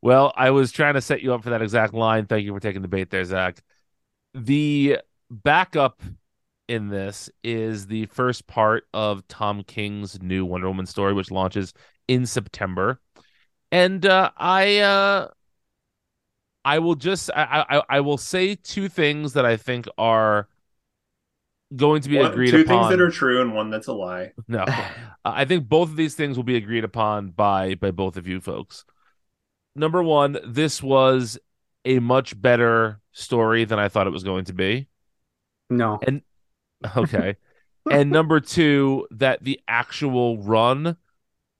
Well, 0.00 0.32
I 0.34 0.52
was 0.52 0.72
trying 0.72 0.94
to 0.94 1.02
set 1.02 1.20
you 1.20 1.34
up 1.34 1.42
for 1.42 1.50
that 1.50 1.60
exact 1.60 1.92
line. 1.92 2.24
Thank 2.24 2.46
you 2.46 2.54
for 2.54 2.60
taking 2.60 2.80
the 2.80 2.88
bait 2.88 3.10
there, 3.10 3.22
Zach. 3.26 3.62
The 4.32 5.00
backup 5.30 6.00
in 6.66 6.88
this 6.88 7.28
is 7.44 7.86
the 7.86 8.06
first 8.06 8.46
part 8.46 8.84
of 8.94 9.28
Tom 9.28 9.62
King's 9.64 10.18
new 10.22 10.46
Wonder 10.46 10.68
Woman 10.68 10.86
story, 10.86 11.12
which 11.12 11.30
launches 11.30 11.74
in 12.08 12.24
September. 12.24 13.02
And 13.70 14.06
uh, 14.06 14.30
I, 14.38 14.78
uh, 14.78 15.28
I 16.64 16.78
will 16.78 16.94
just, 16.94 17.30
I, 17.36 17.66
I, 17.68 17.82
I 17.96 18.00
will 18.00 18.16
say 18.18 18.54
two 18.54 18.88
things 18.88 19.34
that 19.34 19.44
I 19.44 19.58
think 19.58 19.86
are 19.98 20.48
going 21.74 22.02
to 22.02 22.08
be 22.08 22.18
One- 22.18 22.30
agreed 22.30 22.50
two 22.50 22.60
upon. 22.60 22.84
things 22.84 22.90
that 22.90 23.00
are 23.04 23.10
true 23.10 23.40
and 23.40 23.54
one 23.54 23.70
that's 23.70 23.88
a 23.88 23.92
lie. 23.92 24.32
No, 24.48 24.64
I 25.24 25.44
think 25.44 25.68
both 25.68 25.90
of 25.90 25.96
these 25.96 26.14
things 26.14 26.36
will 26.36 26.44
be 26.44 26.56
agreed 26.56 26.84
upon 26.84 27.30
by 27.30 27.74
by 27.74 27.90
both 27.90 28.16
of 28.16 28.26
you 28.28 28.40
folks. 28.40 28.84
Number 29.74 30.02
one, 30.02 30.38
this 30.46 30.82
was 30.82 31.38
a 31.84 31.98
much 31.98 32.40
better 32.40 33.00
story 33.12 33.64
than 33.64 33.78
I 33.78 33.88
thought 33.88 34.06
it 34.06 34.12
was 34.12 34.24
going 34.24 34.44
to 34.46 34.52
be. 34.52 34.88
No. 35.68 35.98
And 36.06 36.22
okay, 36.96 37.36
and 37.90 38.10
number 38.10 38.38
two, 38.40 39.06
that 39.10 39.42
the 39.42 39.60
actual 39.66 40.38
run, 40.38 40.96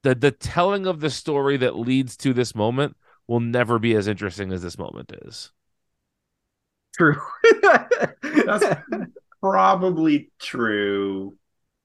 the 0.02 0.14
the 0.14 0.30
telling 0.30 0.86
of 0.86 1.00
the 1.00 1.10
story 1.10 1.56
that 1.56 1.76
leads 1.76 2.16
to 2.18 2.32
this 2.32 2.54
moment 2.54 2.96
will 3.26 3.40
never 3.40 3.78
be 3.80 3.94
as 3.94 4.06
interesting 4.06 4.52
as 4.52 4.62
this 4.62 4.78
moment 4.78 5.12
is. 5.24 5.50
True. 6.94 7.16
Probably 9.40 10.31
true. 10.38 11.37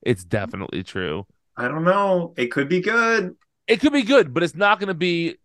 It's 0.01 0.23
definitely 0.23 0.83
true. 0.83 1.25
I 1.57 1.67
don't 1.67 1.83
know. 1.83 2.33
It 2.37 2.47
could 2.51 2.69
be 2.69 2.81
good. 2.81 3.35
it 3.67 3.79
could 3.79 3.93
be 3.93 4.03
good, 4.03 4.33
but 4.33 4.43
it's 4.43 4.55
not 4.55 4.79
going 4.79 4.87
to 4.87 4.93
be 4.93 5.37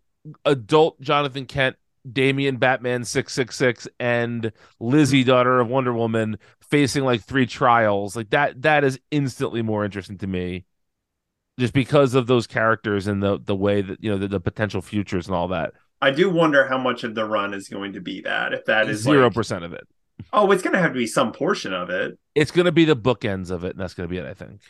adult 0.45 1.01
Jonathan 1.01 1.47
Kent, 1.47 1.77
Damian 2.11 2.57
Batman 2.57 3.05
666 3.05 3.88
and 4.01 4.53
Lizzie 4.81 5.25
daughter 5.25 5.61
of 5.61 5.69
Wonder 5.69 5.92
Woman 5.92 6.38
facing 6.61 7.05
like 7.05 7.23
three 7.23 7.47
trials. 7.47 8.16
Like 8.16 8.31
that 8.31 8.62
that 8.62 8.85
is 8.85 8.99
instantly 9.11 9.62
more 9.62 9.85
interesting 9.85 10.19
to 10.19 10.27
me. 10.27 10.64
Just 11.59 11.73
because 11.73 12.14
of 12.14 12.27
those 12.27 12.47
characters 12.47 13.07
and 13.07 13.23
the 13.23 13.38
the 13.42 13.57
way 13.57 13.81
that 13.83 14.03
you 14.03 14.11
know 14.11 14.19
the, 14.19 14.29
the 14.29 14.40
potential 14.40 14.83
futures 14.83 15.27
and 15.27 15.35
all 15.35 15.49
that. 15.49 15.73
I 16.03 16.11
do 16.11 16.29
wonder 16.31 16.66
how 16.69 16.77
much 16.79 17.05
of 17.05 17.14
the 17.14 17.25
run 17.25 17.55
is 17.55 17.69
going 17.69 17.95
to 17.95 18.01
be 18.01 18.21
that. 18.23 18.53
If 18.53 18.66
that 18.66 18.88
is 18.90 19.01
Zero 19.03 19.25
like, 19.25 19.35
percent 19.35 19.64
of 19.64 19.73
it. 19.73 19.87
Oh, 20.33 20.50
it's 20.50 20.62
going 20.62 20.72
to 20.74 20.81
have 20.81 20.92
to 20.92 20.98
be 20.98 21.07
some 21.07 21.33
portion 21.33 21.72
of 21.72 21.90
it. 21.90 22.18
It's 22.35 22.50
going 22.50 22.66
to 22.66 22.72
be 22.72 22.85
the 22.85 22.96
bookends 22.96 23.50
of 23.50 23.64
it, 23.64 23.70
and 23.72 23.81
that's 23.81 23.94
going 23.94 24.09
to 24.09 24.11
be 24.12 24.18
it. 24.18 24.26
I 24.26 24.35
think 24.35 24.61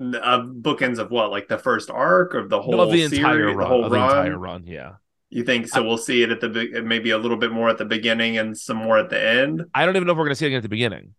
Uh, 0.00 0.40
bookends 0.42 0.98
of 0.98 1.10
what, 1.10 1.30
like 1.30 1.48
the 1.48 1.58
first 1.58 1.90
arc 1.90 2.34
of 2.34 2.48
the 2.48 2.60
whole 2.62 2.80
of 2.80 2.90
the 2.90 2.98
series, 2.98 3.12
entire 3.18 3.46
the 3.50 3.56
run, 3.56 3.68
whole 3.68 3.84
of 3.84 3.90
the 3.90 3.96
entire 3.98 4.38
run. 4.38 4.64
Yeah, 4.66 4.94
You 5.30 5.44
think 5.44 5.68
so? 5.68 5.82
We'll 5.82 5.98
see 5.98 6.22
it 6.22 6.30
at 6.30 6.40
the 6.40 6.48
be- 6.48 6.80
maybe 6.80 7.10
a 7.10 7.18
little 7.18 7.36
bit 7.36 7.50
more 7.52 7.68
at 7.68 7.78
the 7.78 7.84
beginning 7.84 8.38
and 8.38 8.56
some 8.56 8.76
more 8.76 8.98
at 8.98 9.10
the 9.10 9.20
end. 9.20 9.64
I 9.74 9.84
don't 9.84 9.96
even 9.96 10.06
know 10.06 10.12
if 10.12 10.18
we're 10.18 10.24
going 10.24 10.32
to 10.32 10.36
see 10.36 10.46
it 10.46 10.48
again 10.48 10.58
at 10.58 10.62
the 10.62 10.68
beginning. 10.68 11.14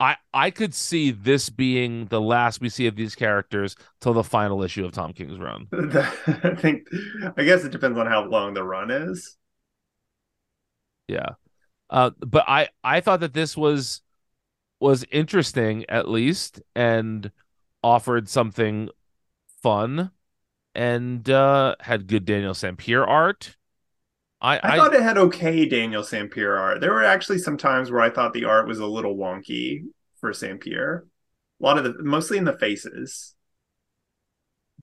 I 0.00 0.16
I 0.34 0.50
could 0.50 0.74
see 0.74 1.12
this 1.12 1.48
being 1.48 2.06
the 2.06 2.20
last 2.20 2.60
we 2.60 2.68
see 2.70 2.86
of 2.88 2.96
these 2.96 3.14
characters 3.14 3.76
till 4.00 4.14
the 4.14 4.24
final 4.24 4.62
issue 4.64 4.84
of 4.84 4.90
Tom 4.92 5.12
King's 5.12 5.38
run. 5.38 5.68
I 5.72 6.54
think. 6.56 6.88
I 7.36 7.44
guess 7.44 7.62
it 7.64 7.70
depends 7.70 7.96
on 7.98 8.06
how 8.08 8.24
long 8.24 8.54
the 8.54 8.64
run 8.64 8.90
is. 8.90 9.36
Yeah. 11.06 11.34
Uh, 11.92 12.10
but 12.20 12.44
I 12.48 12.68
I 12.82 13.00
thought 13.00 13.20
that 13.20 13.34
this 13.34 13.54
was 13.54 14.00
was 14.80 15.04
interesting 15.12 15.84
at 15.90 16.08
least 16.08 16.62
and 16.74 17.30
offered 17.84 18.28
something 18.28 18.88
fun 19.62 20.10
and 20.74 21.28
uh 21.28 21.76
had 21.80 22.08
good 22.08 22.24
Daniel 22.24 22.54
Sampere 22.54 23.06
art. 23.06 23.56
I, 24.40 24.56
I, 24.56 24.60
I, 24.72 24.76
thought 24.76 24.94
it 24.94 25.02
had 25.02 25.18
okay 25.18 25.66
Daniel 25.66 26.02
Sampere 26.02 26.58
art. 26.58 26.80
There 26.80 26.92
were 26.92 27.04
actually 27.04 27.38
some 27.38 27.58
times 27.58 27.92
where 27.92 28.00
I 28.00 28.10
thought 28.10 28.32
the 28.32 28.46
art 28.46 28.66
was 28.66 28.80
a 28.80 28.86
little 28.86 29.14
wonky 29.14 29.84
for 30.18 30.32
Sampere. 30.32 31.04
A 31.60 31.64
lot 31.64 31.78
of 31.78 31.84
the 31.84 32.02
mostly 32.02 32.38
in 32.38 32.44
the 32.44 32.56
faces. 32.56 33.34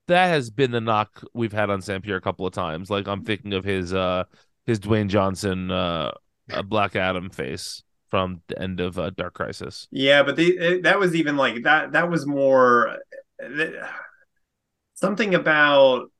that 0.07 0.27
has 0.27 0.51
been 0.51 0.71
the 0.71 0.79
knock 0.79 1.23
we've 1.33 1.51
had 1.51 1.71
on 1.71 1.81
Sampere 1.81 2.15
a 2.15 2.21
couple 2.21 2.45
of 2.45 2.53
times. 2.53 2.91
Like 2.91 3.07
I'm 3.07 3.25
thinking 3.25 3.53
of 3.53 3.63
his 3.65 3.93
uh 3.95 4.25
his 4.67 4.79
Dwayne 4.79 5.07
Johnson 5.07 5.71
uh, 5.71 6.11
uh 6.51 6.61
Black 6.61 6.95
Adam 6.95 7.29
face 7.29 7.83
from 8.09 8.41
the 8.47 8.59
end 8.59 8.79
of 8.79 8.97
uh, 8.97 9.11
Dark 9.11 9.35
Crisis. 9.35 9.87
Yeah, 9.91 10.23
but 10.23 10.35
the, 10.35 10.57
it, 10.57 10.83
that 10.83 10.99
was 10.99 11.15
even 11.15 11.37
like 11.37 11.63
that. 11.63 11.91
That 11.91 12.09
was 12.09 12.25
more 12.25 12.97
something 14.95 15.35
about 15.35 16.11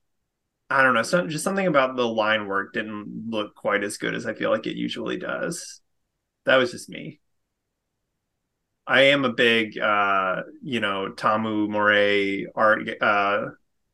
I 0.70 0.84
don't 0.84 0.94
know. 0.94 1.26
Just 1.26 1.42
something 1.42 1.66
about 1.66 1.96
the 1.96 2.06
line 2.06 2.46
work 2.46 2.72
didn't 2.72 3.24
look 3.28 3.56
quite 3.56 3.82
as 3.82 3.98
good 3.98 4.14
as 4.14 4.24
I 4.24 4.34
feel 4.34 4.50
like 4.50 4.68
it 4.68 4.76
usually 4.76 5.16
does. 5.16 5.80
That 6.46 6.56
was 6.56 6.70
just 6.70 6.88
me. 6.88 7.18
I 8.86 9.02
am 9.02 9.24
a 9.24 9.32
big, 9.32 9.78
uh, 9.78 10.42
you 10.62 10.80
know, 10.80 11.12
Tomeu 11.14 11.68
Morey 11.68 12.46
art, 12.54 12.88
uh, 13.00 13.46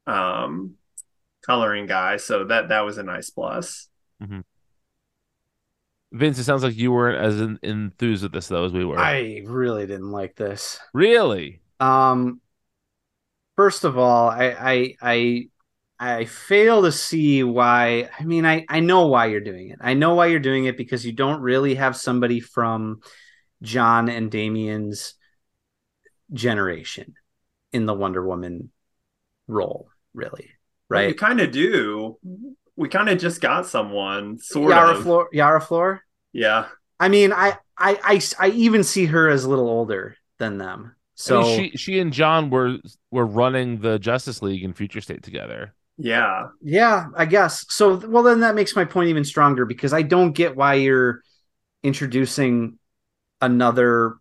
um, 0.07 0.75
coloring 1.43 1.87
guy. 1.87 2.19
So 2.19 2.45
that 2.45 2.69
that 2.69 2.85
was 2.85 2.99
a 2.99 3.03
nice 3.03 3.31
plus. 3.31 3.89
Vince, 6.17 6.39
it 6.39 6.45
sounds 6.45 6.63
like 6.63 6.77
you 6.77 6.93
weren't 6.93 7.19
as 7.19 7.41
en- 7.41 7.59
enthused 7.63 8.23
with 8.23 8.33
this 8.33 8.49
though 8.49 8.65
as 8.65 8.73
we 8.73 8.85
were. 8.85 8.99
I 8.99 9.43
really 9.47 9.87
didn't 9.87 10.11
like 10.11 10.35
this. 10.37 10.79
Really? 10.93 11.61
Um, 11.81 12.41
first 13.57 13.85
of 13.85 13.99
all, 13.99 14.29
I 14.29 14.55
I 14.59 14.95
I 15.01 15.49
I 15.99 16.25
fail 16.25 16.83
to 16.83 16.93
see 16.93 17.43
why. 17.43 18.09
I 18.19 18.25
mean, 18.25 18.45
I 18.47 18.65
I 18.69 18.81
know 18.81 19.07
why 19.07 19.27
you're 19.27 19.41
doing 19.41 19.71
it. 19.71 19.79
I 19.81 19.95
know 19.95 20.15
why 20.15 20.27
you're 20.27 20.41
doing 20.41 20.65
it 20.65 20.77
because 20.77 21.05
you 21.05 21.13
don't 21.13 21.41
really 21.41 21.75
have 21.75 21.97
somebody 21.97 22.41
from 22.41 23.01
John 23.63 24.09
and 24.09 24.31
Damian's 24.31 25.15
generation 26.33 27.15
in 27.73 27.87
the 27.87 27.95
Wonder 27.95 28.27
Woman 28.27 28.71
role, 29.49 29.89
really, 30.15 30.51
Well, 30.91 31.01
right? 31.01 31.09
you 31.09 31.15
kind 31.15 31.41
of 31.41 31.53
do. 31.53 32.19
We 32.77 32.89
kind 32.89 33.09
of 33.09 33.19
just 33.19 33.41
got 33.41 33.67
someone, 33.67 34.39
sort 34.39 34.71
Yara 34.71 34.97
of. 34.97 35.03
Flor, 35.03 35.29
Yara 35.33 35.61
Flor. 35.61 36.03
Yeah. 36.37 36.67
I 37.01 37.09
mean, 37.09 37.33
I, 37.33 37.59
I 37.77 37.99
I 38.03 38.21
I 38.39 38.49
even 38.51 38.83
see 38.85 39.07
her 39.07 39.29
as 39.29 39.45
a 39.45 39.51
little 39.51 39.69
older 39.69 40.17
than 40.39 40.59
them. 40.59 40.95
So 41.15 41.41
I 41.41 41.45
mean, 41.45 41.71
she 41.73 41.77
she 41.77 41.99
and 41.99 42.13
John 42.13 42.51
were 42.51 42.79
were 43.11 43.27
running 43.27 43.81
the 43.81 43.99
Justice 43.99 44.43
League 44.43 44.65
in 44.65 44.73
Future 44.73 45.01
State 45.01 45.23
together. 45.23 45.75
Yeah. 45.99 46.49
Yeah, 46.63 47.07
I 47.17 47.25
guess. 47.25 47.65
So, 47.73 47.97
well, 48.07 48.23
then 48.23 48.41
that 48.41 48.55
makes 48.55 48.77
my 48.77 48.85
point 48.85 49.09
even 49.09 49.25
stronger 49.25 49.65
because 49.65 49.93
I 49.95 50.03
don't 50.03 50.33
get 50.33 50.55
why 50.55 50.75
you're 50.75 51.23
introducing 51.83 52.79
another 53.41 54.17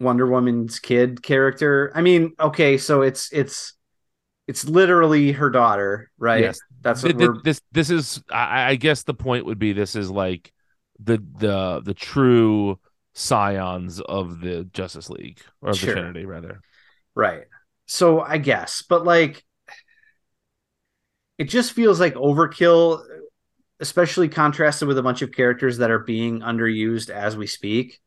Wonder 0.00 0.26
Woman's 0.26 0.78
kid 0.78 1.22
character. 1.22 1.92
I 1.94 2.00
mean, 2.00 2.32
okay, 2.40 2.78
so 2.78 3.02
it's 3.02 3.30
it's 3.32 3.74
it's 4.48 4.64
literally 4.64 5.32
her 5.32 5.50
daughter, 5.50 6.10
right? 6.18 6.44
Yes. 6.44 6.60
That's 6.80 7.02
what 7.02 7.18
th- 7.18 7.28
we're. 7.28 7.42
this 7.42 7.60
this 7.72 7.90
is 7.90 8.22
I, 8.30 8.70
I 8.70 8.76
guess 8.76 9.02
the 9.02 9.14
point 9.14 9.46
would 9.46 9.58
be 9.58 9.72
this 9.72 9.94
is 9.94 10.10
like 10.10 10.52
the 11.04 11.18
the 11.38 11.80
the 11.84 11.94
true 11.94 12.78
scions 13.14 14.00
of 14.00 14.40
the 14.40 14.64
Justice 14.72 15.10
League 15.10 15.40
or 15.60 15.70
of 15.70 15.76
Sure. 15.76 15.94
the 15.94 16.00
Trinity 16.00 16.24
rather. 16.26 16.60
Right. 17.14 17.44
So 17.86 18.20
I 18.20 18.38
guess, 18.38 18.82
but 18.82 19.04
like 19.04 19.44
it 21.38 21.44
just 21.44 21.72
feels 21.72 22.00
like 22.00 22.14
overkill, 22.14 23.02
especially 23.80 24.28
contrasted 24.28 24.88
with 24.88 24.98
a 24.98 25.02
bunch 25.02 25.22
of 25.22 25.32
characters 25.32 25.78
that 25.78 25.90
are 25.90 25.98
being 25.98 26.40
underused 26.40 27.10
as 27.10 27.36
we 27.36 27.46
speak. 27.46 28.00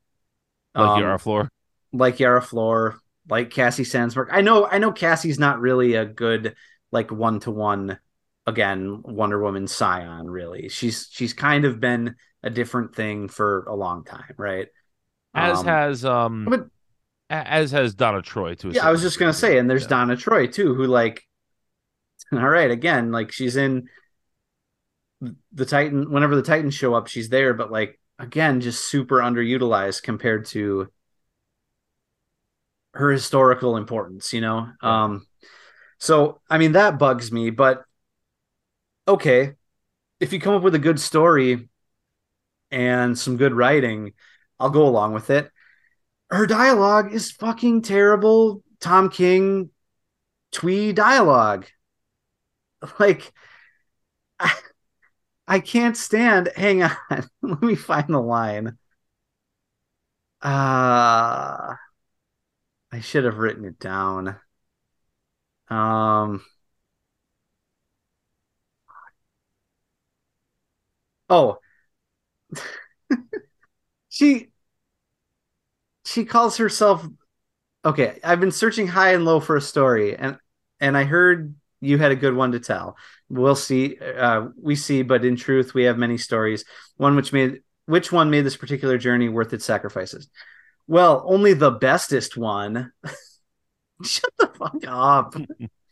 Like 0.77 0.97
Um, 0.97 0.99
Yara 1.01 1.19
Flor. 1.19 1.49
like 1.93 2.19
Yara 2.19 2.41
Flor, 2.41 2.99
like 3.29 3.49
Cassie 3.49 3.83
Sandsberg. 3.83 4.27
I 4.31 4.41
know 4.41 4.67
I 4.67 4.77
know 4.77 4.91
Cassie's 4.91 5.39
not 5.39 5.59
really 5.59 5.95
a 5.95 6.05
good 6.05 6.55
like 6.91 7.11
one 7.11 7.39
to 7.41 7.51
one 7.51 7.99
again 8.47 9.01
Wonder 9.03 9.41
Woman 9.41 9.67
scion 9.67 10.29
really. 10.29 10.69
She's 10.69 11.07
she's 11.11 11.33
kind 11.33 11.65
of 11.65 11.79
been 11.79 12.15
a 12.45 12.49
different 12.49 12.95
thing 12.95 13.27
for 13.27 13.63
a 13.65 13.75
long 13.75 14.05
time, 14.05 14.33
right? 14.37 14.67
As 15.33 15.59
Um, 15.59 15.65
has 15.65 16.05
um 16.05 16.45
but- 16.49 16.67
as 17.29 17.71
has 17.71 17.93
Donna 17.95 18.21
Troy 18.21 18.53
too. 18.55 18.69
yeah, 18.69 18.87
I 18.87 18.91
was 18.91 19.01
just 19.01 19.19
gonna 19.19 19.33
say, 19.33 19.57
and 19.57 19.69
there's 19.69 19.83
Yeah. 19.83 19.89
Donna 19.89 20.15
Troy 20.15 20.47
too, 20.47 20.73
who 20.75 20.85
like, 20.85 21.23
all 22.31 22.47
right, 22.47 22.71
again, 22.71 23.11
like 23.11 23.31
she's 23.31 23.55
in 23.57 23.89
the 25.51 25.65
Titan. 25.65 26.11
Whenever 26.11 26.35
the 26.35 26.41
Titans 26.43 26.75
show 26.75 26.93
up, 26.93 27.07
she's 27.07 27.29
there, 27.29 27.53
but 27.53 27.71
like 27.71 27.99
again, 28.19 28.61
just 28.61 28.85
super 28.87 29.17
underutilized 29.17 30.03
compared 30.03 30.45
to 30.45 30.89
her 32.93 33.11
historical 33.11 33.75
importance, 33.75 34.31
you 34.33 34.39
know. 34.41 34.69
Um, 34.81 35.25
so 35.99 36.41
I 36.49 36.57
mean 36.59 36.73
that 36.73 36.99
bugs 36.99 37.31
me, 37.31 37.49
but 37.49 37.83
okay, 39.07 39.53
if 40.19 40.31
you 40.31 40.39
come 40.39 40.53
up 40.55 40.61
with 40.63 40.75
a 40.75 40.79
good 40.79 40.99
story 40.99 41.69
and 42.71 43.17
some 43.17 43.37
good 43.37 43.53
writing, 43.53 44.13
I'll 44.59 44.69
go 44.69 44.87
along 44.87 45.13
with 45.13 45.29
it 45.29 45.51
her 46.31 46.47
dialogue 46.47 47.13
is 47.13 47.31
fucking 47.31 47.81
terrible 47.83 48.63
Tom 48.81 49.09
King 49.09 49.69
twee 50.51 50.93
dialogue. 50.93 51.67
Like 52.99 53.33
I, 54.39 54.53
I 55.47 55.59
can't 55.61 55.97
stand 55.97 56.51
hang 56.55 56.83
on. 56.83 56.97
Let 57.43 57.63
me 57.63 57.75
find 57.75 58.09
the 58.13 58.21
line. 58.21 58.77
Uh 60.41 61.75
I 62.91 62.99
should 62.99 63.25
have 63.25 63.37
written 63.37 63.63
it 63.63 63.77
down. 63.77 64.39
Um 65.69 66.41
Oh. 71.29 71.59
she 74.09 74.49
she 76.05 76.25
calls 76.25 76.57
herself 76.57 77.05
okay 77.85 78.19
i've 78.23 78.39
been 78.39 78.51
searching 78.51 78.87
high 78.87 79.13
and 79.13 79.25
low 79.25 79.39
for 79.39 79.55
a 79.55 79.61
story 79.61 80.15
and 80.15 80.37
and 80.79 80.97
i 80.97 81.03
heard 81.03 81.55
you 81.81 81.97
had 81.97 82.11
a 82.11 82.15
good 82.15 82.35
one 82.35 82.51
to 82.53 82.59
tell. 82.59 82.97
We'll 83.29 83.55
see 83.55 83.97
uh 83.99 84.47
we 84.61 84.75
see 84.75 85.03
but 85.03 85.23
in 85.23 85.35
truth 85.35 85.73
we 85.73 85.83
have 85.83 85.97
many 85.97 86.17
stories. 86.17 86.65
One 86.97 87.15
which 87.15 87.31
made 87.33 87.61
which 87.85 88.11
one 88.11 88.29
made 88.31 88.45
this 88.45 88.57
particular 88.57 88.97
journey 88.97 89.29
worth 89.29 89.53
its 89.53 89.65
sacrifices? 89.65 90.29
Well 90.87 91.23
only 91.27 91.53
the 91.53 91.71
bestest 91.71 92.37
one. 92.37 92.91
Shut 94.03 94.31
the 94.37 94.47
fuck 94.47 94.83
up 94.87 95.35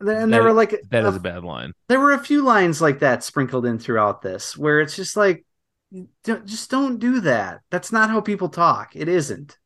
and 0.00 0.32
there 0.32 0.42
That- 0.42 0.42
were 0.42 0.52
like 0.52 0.80
That 0.90 1.04
a 1.04 1.08
is 1.08 1.16
a 1.16 1.20
bad 1.20 1.44
line. 1.44 1.72
there 1.88 2.00
were 2.00 2.12
a 2.12 2.18
few 2.18 2.42
lines 2.42 2.80
like 2.80 3.00
that 3.00 3.24
sprinkled 3.24 3.66
in 3.66 3.78
throughout 3.78 4.22
this 4.22 4.56
where 4.56 4.80
it's 4.80 4.94
just 4.96 5.16
like 5.16 5.44
don't, 6.24 6.46
just 6.46 6.70
don't 6.70 6.98
do 6.98 7.20
that 7.20 7.60
that's 7.70 7.90
not 7.92 8.10
how 8.10 8.20
people 8.20 8.48
talk 8.50 8.94
it 8.94 9.08
isn't 9.08 9.58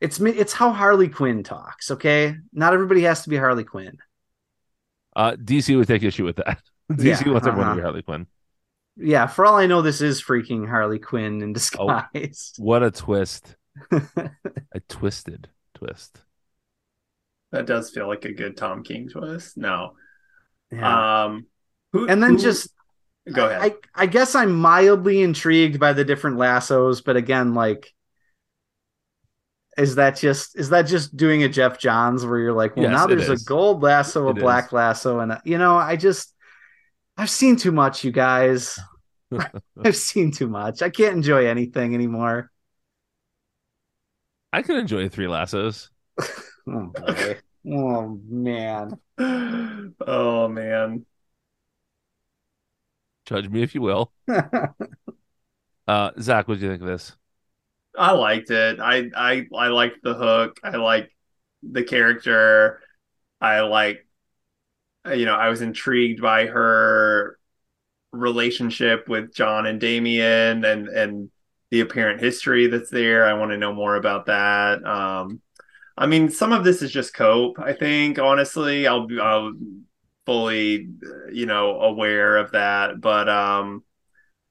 it's 0.00 0.20
it's 0.20 0.52
how 0.52 0.70
harley 0.70 1.08
quinn 1.08 1.42
talks 1.42 1.90
okay 1.90 2.36
not 2.52 2.72
everybody 2.72 3.02
has 3.02 3.22
to 3.24 3.28
be 3.30 3.36
harley 3.36 3.64
quinn 3.64 3.98
Uh 5.16 5.32
DC 5.32 5.76
would 5.76 5.88
take 5.88 6.04
issue 6.04 6.24
with 6.24 6.36
that. 6.36 6.58
DC 6.92 7.26
Yeah, 7.26 7.32
wants 7.32 7.46
everyone 7.48 7.66
to 7.66 7.72
uh-huh. 7.72 7.74
be 7.76 7.82
Harley 7.82 8.02
Quinn. 8.02 8.26
yeah 8.96 9.26
for 9.26 9.44
all 9.44 9.56
i 9.56 9.66
know 9.66 9.82
this 9.82 10.00
is 10.00 10.22
freaking 10.22 10.68
harley 10.68 10.98
quinn 11.00 11.42
in 11.42 11.52
disguise 11.52 12.52
What 12.56 12.82
a 12.82 12.90
twist. 12.90 13.56
a 13.92 14.80
twisted 14.88 15.48
twist. 15.74 16.20
That 17.52 17.66
does 17.66 17.90
feel 17.90 18.06
like 18.06 18.24
a 18.24 18.32
good 18.32 18.56
Tom 18.56 18.82
King 18.82 19.08
twist. 19.08 19.56
No. 19.56 19.94
Yeah. 20.70 21.24
Um 21.24 21.46
who 21.92 22.06
and 22.08 22.22
then 22.22 22.32
who- 22.32 22.38
just 22.38 22.70
go 23.32 23.46
ahead. 23.48 23.60
I, 23.94 24.02
I 24.02 24.06
guess 24.06 24.34
i'm 24.34 24.52
mildly 24.52 25.20
intrigued 25.22 25.78
by 25.78 25.92
the 25.92 26.04
different 26.04 26.36
lassos 26.38 27.00
but 27.00 27.16
again 27.16 27.54
like 27.54 27.92
is 29.76 29.94
that 29.96 30.16
just 30.16 30.58
is 30.58 30.70
that 30.70 30.82
just 30.82 31.16
doing 31.16 31.42
a 31.42 31.48
geoff 31.48 31.78
johns 31.78 32.24
where 32.24 32.38
you're 32.38 32.52
like 32.52 32.76
well 32.76 32.90
Yes, 32.90 32.92
now 32.92 33.04
it 33.04 33.08
there's 33.08 33.28
a 33.28 33.44
gold 33.44 33.82
lasso 33.82 34.28
a 34.28 34.30
It 34.30 34.34
black 34.34 34.66
is. 34.66 34.72
lasso 34.72 35.20
and 35.20 35.32
a, 35.32 35.42
you 35.44 35.58
know 35.58 35.76
i 35.76 35.96
just 35.96 36.34
I've 37.16 37.28
seen 37.28 37.56
too 37.56 37.72
much, 37.72 38.02
you 38.02 38.12
guys. 38.12 38.78
I've 39.84 39.96
seen 39.96 40.30
too 40.30 40.48
much. 40.48 40.80
I 40.80 40.88
can't 40.88 41.14
enjoy 41.16 41.46
anything 41.48 41.94
anymore. 41.94 42.50
I 44.52 44.62
can 44.62 44.76
enjoy 44.76 45.08
three 45.10 45.28
lassos. 45.28 45.90
Oh, 46.70 46.86
boy. 46.86 47.38
oh 47.66 48.20
man. 48.28 48.98
oh 49.18 50.48
man. 50.48 51.06
Judge 53.26 53.48
me 53.48 53.62
if 53.62 53.74
you 53.74 53.82
will. 53.82 54.12
Uh, 55.90 56.12
Zach, 56.20 56.46
what 56.46 56.60
do 56.60 56.64
you 56.64 56.70
think 56.70 56.82
of 56.82 56.86
this? 56.86 57.16
I 57.98 58.12
liked 58.12 58.52
it. 58.52 58.78
I 58.78 59.10
I 59.16 59.46
I 59.52 59.68
liked 59.68 60.04
the 60.04 60.14
hook. 60.14 60.60
I 60.62 60.76
like 60.76 61.10
the 61.64 61.82
character. 61.82 62.80
I 63.40 63.62
like 63.62 64.06
you 65.12 65.24
know, 65.24 65.34
I 65.34 65.48
was 65.48 65.62
intrigued 65.62 66.22
by 66.22 66.46
her 66.46 67.40
relationship 68.12 69.08
with 69.08 69.34
John 69.34 69.66
and 69.66 69.80
Damian 69.80 70.64
and 70.64 70.86
and 70.88 71.30
the 71.72 71.80
apparent 71.80 72.20
history 72.20 72.68
that's 72.68 72.90
there. 72.90 73.26
I 73.26 73.32
want 73.32 73.50
to 73.50 73.58
know 73.58 73.74
more 73.74 73.96
about 73.96 74.26
that. 74.26 74.84
Um 74.86 75.40
I 76.00 76.06
mean, 76.06 76.30
some 76.30 76.52
of 76.52 76.64
this 76.64 76.80
is 76.80 76.90
just 76.90 77.12
cope, 77.12 77.58
I 77.60 77.74
think, 77.74 78.18
honestly. 78.18 78.86
I'll 78.86 79.06
be 79.06 79.20
I'll 79.20 79.52
fully 80.24 80.88
you 81.30 81.44
know 81.44 81.78
aware 81.78 82.38
of 82.38 82.52
that, 82.52 83.00
but 83.00 83.28
um 83.28 83.84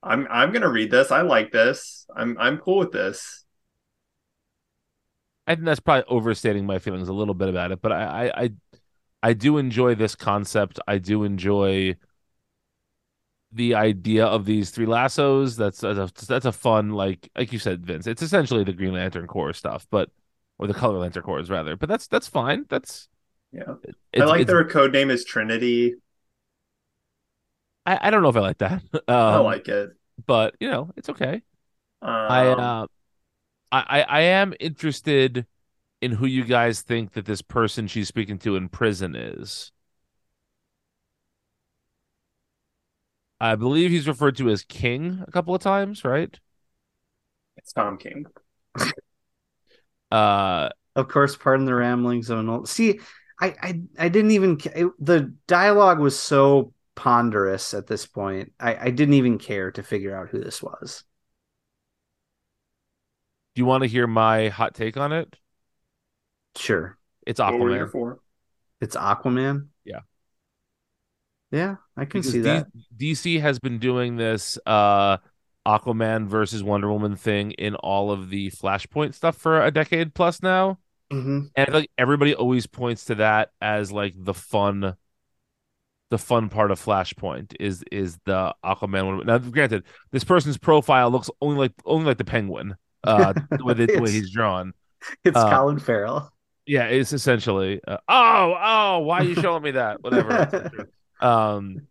I'm 0.04 0.28
I'm 0.30 0.52
gonna 0.52 0.70
read 0.70 0.92
this. 0.92 1.12
I 1.12 1.22
like 1.24 1.52
this. 1.52 2.06
I'm 2.16 2.38
I'm 2.38 2.60
cool 2.60 2.78
with 2.78 2.92
this. 2.92 3.46
I 5.48 5.56
think 5.56 5.66
that's 5.66 5.80
probably 5.80 6.04
overstating 6.08 6.68
my 6.68 6.78
feelings 6.78 7.10
a 7.10 7.14
little 7.14 7.34
bit 7.34 7.50
about 7.50 7.72
it, 7.72 7.82
but 7.82 7.92
I, 7.92 8.32
I, 8.36 8.50
I, 9.24 9.34
do 9.34 9.58
enjoy 9.58 9.96
this 9.96 10.14
concept. 10.14 10.80
I 10.88 11.00
do 11.00 11.24
enjoy 11.24 11.96
the 13.52 13.74
idea 13.74 14.28
of 14.28 14.46
these 14.46 14.70
three 14.70 14.86
lassos. 14.86 15.58
That's 15.58 15.80
that's 15.80 16.22
a, 16.22 16.26
that's 16.28 16.46
a 16.46 16.52
fun 16.52 16.92
like 16.92 17.32
like 17.36 17.52
you 17.52 17.58
said, 17.58 17.84
Vince. 17.84 18.06
It's 18.06 18.22
essentially 18.22 18.64
the 18.64 18.74
Green 18.74 18.94
Lantern 18.94 19.26
Corps 19.26 19.54
stuff, 19.54 19.88
but 19.90 20.12
or 20.60 20.68
the 20.68 20.74
Color 20.74 21.00
Lantern 21.00 21.24
Corps 21.24 21.42
rather. 21.50 21.76
But 21.76 21.90
that's 21.90 22.08
that's 22.08 22.28
fine. 22.28 22.66
That's 22.70 23.10
Yeah. 23.52 23.76
I 24.20 24.26
like 24.26 24.48
their 24.48 24.66
code 24.68 24.94
name 24.94 25.10
is 25.10 25.26
Trinity. 25.26 25.96
I, 27.86 28.08
I 28.08 28.10
don't 28.12 28.22
know 28.22 28.30
if 28.30 28.36
I 28.36 28.42
like 28.42 28.58
that. 28.60 28.84
Um, 28.94 29.06
I 29.16 29.40
like 29.40 29.68
it. 29.68 29.92
but 30.26 30.56
you 30.60 30.70
know, 30.70 30.92
it's 30.96 31.10
okay. 31.10 31.42
Um, 32.02 32.12
I 32.30 32.48
uh, 32.48 32.88
I 33.72 33.80
I 33.90 34.02
I 34.04 34.22
am 34.22 34.54
interested 34.60 35.48
in 36.02 36.14
who 36.14 36.28
you 36.28 36.46
guys 36.46 36.82
think 36.84 37.14
that 37.14 37.26
this 37.26 37.42
person 37.44 37.88
she's 37.88 38.10
speaking 38.10 38.40
to 38.40 38.56
in 38.58 38.70
prison 38.70 39.16
is. 39.16 39.72
I 43.42 43.56
believe 43.56 43.92
he's 43.92 44.08
referred 44.08 44.38
to 44.38 44.50
as 44.50 44.64
King 44.64 45.24
a 45.28 45.32
couple 45.32 45.54
of 45.56 45.62
times, 45.62 46.04
right? 46.06 46.40
it's 47.58 47.74
Tom 47.74 47.98
King. 47.98 48.26
Uh, 50.12 50.70
Of 50.96 51.08
course, 51.08 51.36
pardon 51.36 51.66
the 51.66 51.76
ramblings 51.76 52.30
of 52.30 52.40
an 52.40 52.50
old. 52.50 52.68
See, 52.68 53.00
I, 53.40 53.56
I, 53.62 53.82
I 53.98 54.10
didn't 54.10 54.32
even. 54.32 54.60
It, 54.76 54.88
the 55.00 55.34
dialogue 55.48 56.00
was 56.00 56.20
so 56.20 56.74
ponderous 56.96 57.74
at 57.74 57.88
this 57.88 58.06
point. 58.06 58.54
I, 58.60 58.76
I 58.88 58.90
didn't 58.92 59.14
even 59.16 59.38
care 59.38 59.72
to 59.72 59.84
figure 59.84 60.16
out 60.16 60.30
who 60.30 60.40
this 60.44 60.62
was. 60.62 61.04
do 63.56 63.62
you 63.62 63.66
want 63.66 63.84
to 63.84 63.90
hear 63.90 64.08
my 64.08 64.50
hot 64.50 64.74
take 64.76 64.98
on 64.98 65.12
it? 65.12 65.36
Sure, 66.56 67.00
It's 67.26 67.40
What 67.46 67.60
were 67.60 67.72
you 67.72 67.84
Aquaman. 67.84 67.88
for? 67.88 68.20
it's 68.82 68.96
Aquaman. 68.96 69.70
Yeah. 69.84 70.02
Yeah, 71.52 71.78
I 71.98 72.06
can 72.06 72.22
Because 72.22 72.24
see 72.24 72.42
D- 72.42 72.42
that. 72.42 72.68
DC 72.96 73.40
has 73.40 73.60
been 73.60 73.80
doing 73.80 74.16
this 74.18 74.58
uh 74.66 75.18
Aquaman 75.70 76.28
versus 76.28 76.64
Wonder 76.64 76.92
Woman 76.92 77.16
thing 77.16 77.52
in 77.52 77.76
all 77.76 78.12
of 78.12 78.30
the 78.30 78.50
Flashpoint 78.52 79.14
stuff 79.14 79.36
for 79.38 79.64
a 79.64 79.72
decade 79.72 80.14
plus 80.14 80.42
now. 80.42 80.80
hmm 81.12 81.42
And 81.56 81.74
like 81.74 81.92
everybody 81.98 82.34
always 82.34 82.66
points 82.68 83.06
to 83.06 83.16
that 83.16 83.52
as 83.62 83.92
like 83.92 84.14
the 84.18 84.34
fun 84.34 84.96
the 86.10 86.18
fun 86.18 86.50
part 86.50 86.72
of 86.72 86.84
Flashpoint 86.84 87.56
is 87.60 87.84
is 87.92 88.18
the 88.26 88.54
Aquaman 88.66 89.18
one. 89.18 89.26
Now 89.28 89.38
granted, 89.38 89.84
this 90.12 90.24
person's 90.24 90.58
profile 90.58 91.12
looks 91.12 91.30
only 91.42 91.58
like 91.58 91.74
only 91.86 92.06
like 92.06 92.18
the 92.18 92.26
penguin. 92.26 92.76
Uh 93.04 93.34
the 93.52 93.64
way, 93.64 93.74
the 93.76 94.00
way 94.02 94.12
he's 94.12 94.32
drawn. 94.32 94.74
It's 95.24 95.38
Uh, 95.38 95.50
Colin 95.50 95.80
Farrell. 95.80 96.32
Yeah, 96.66 96.86
it's 96.86 97.14
essentially 97.14 97.80
uh, 97.88 97.98
oh, 98.08 98.56
oh, 98.60 99.00
why 99.00 99.20
are 99.22 99.24
you 99.24 99.36
showing 99.36 99.64
me 99.64 99.72
that? 99.72 100.02
Whatever. 100.04 100.88
um 101.22 101.88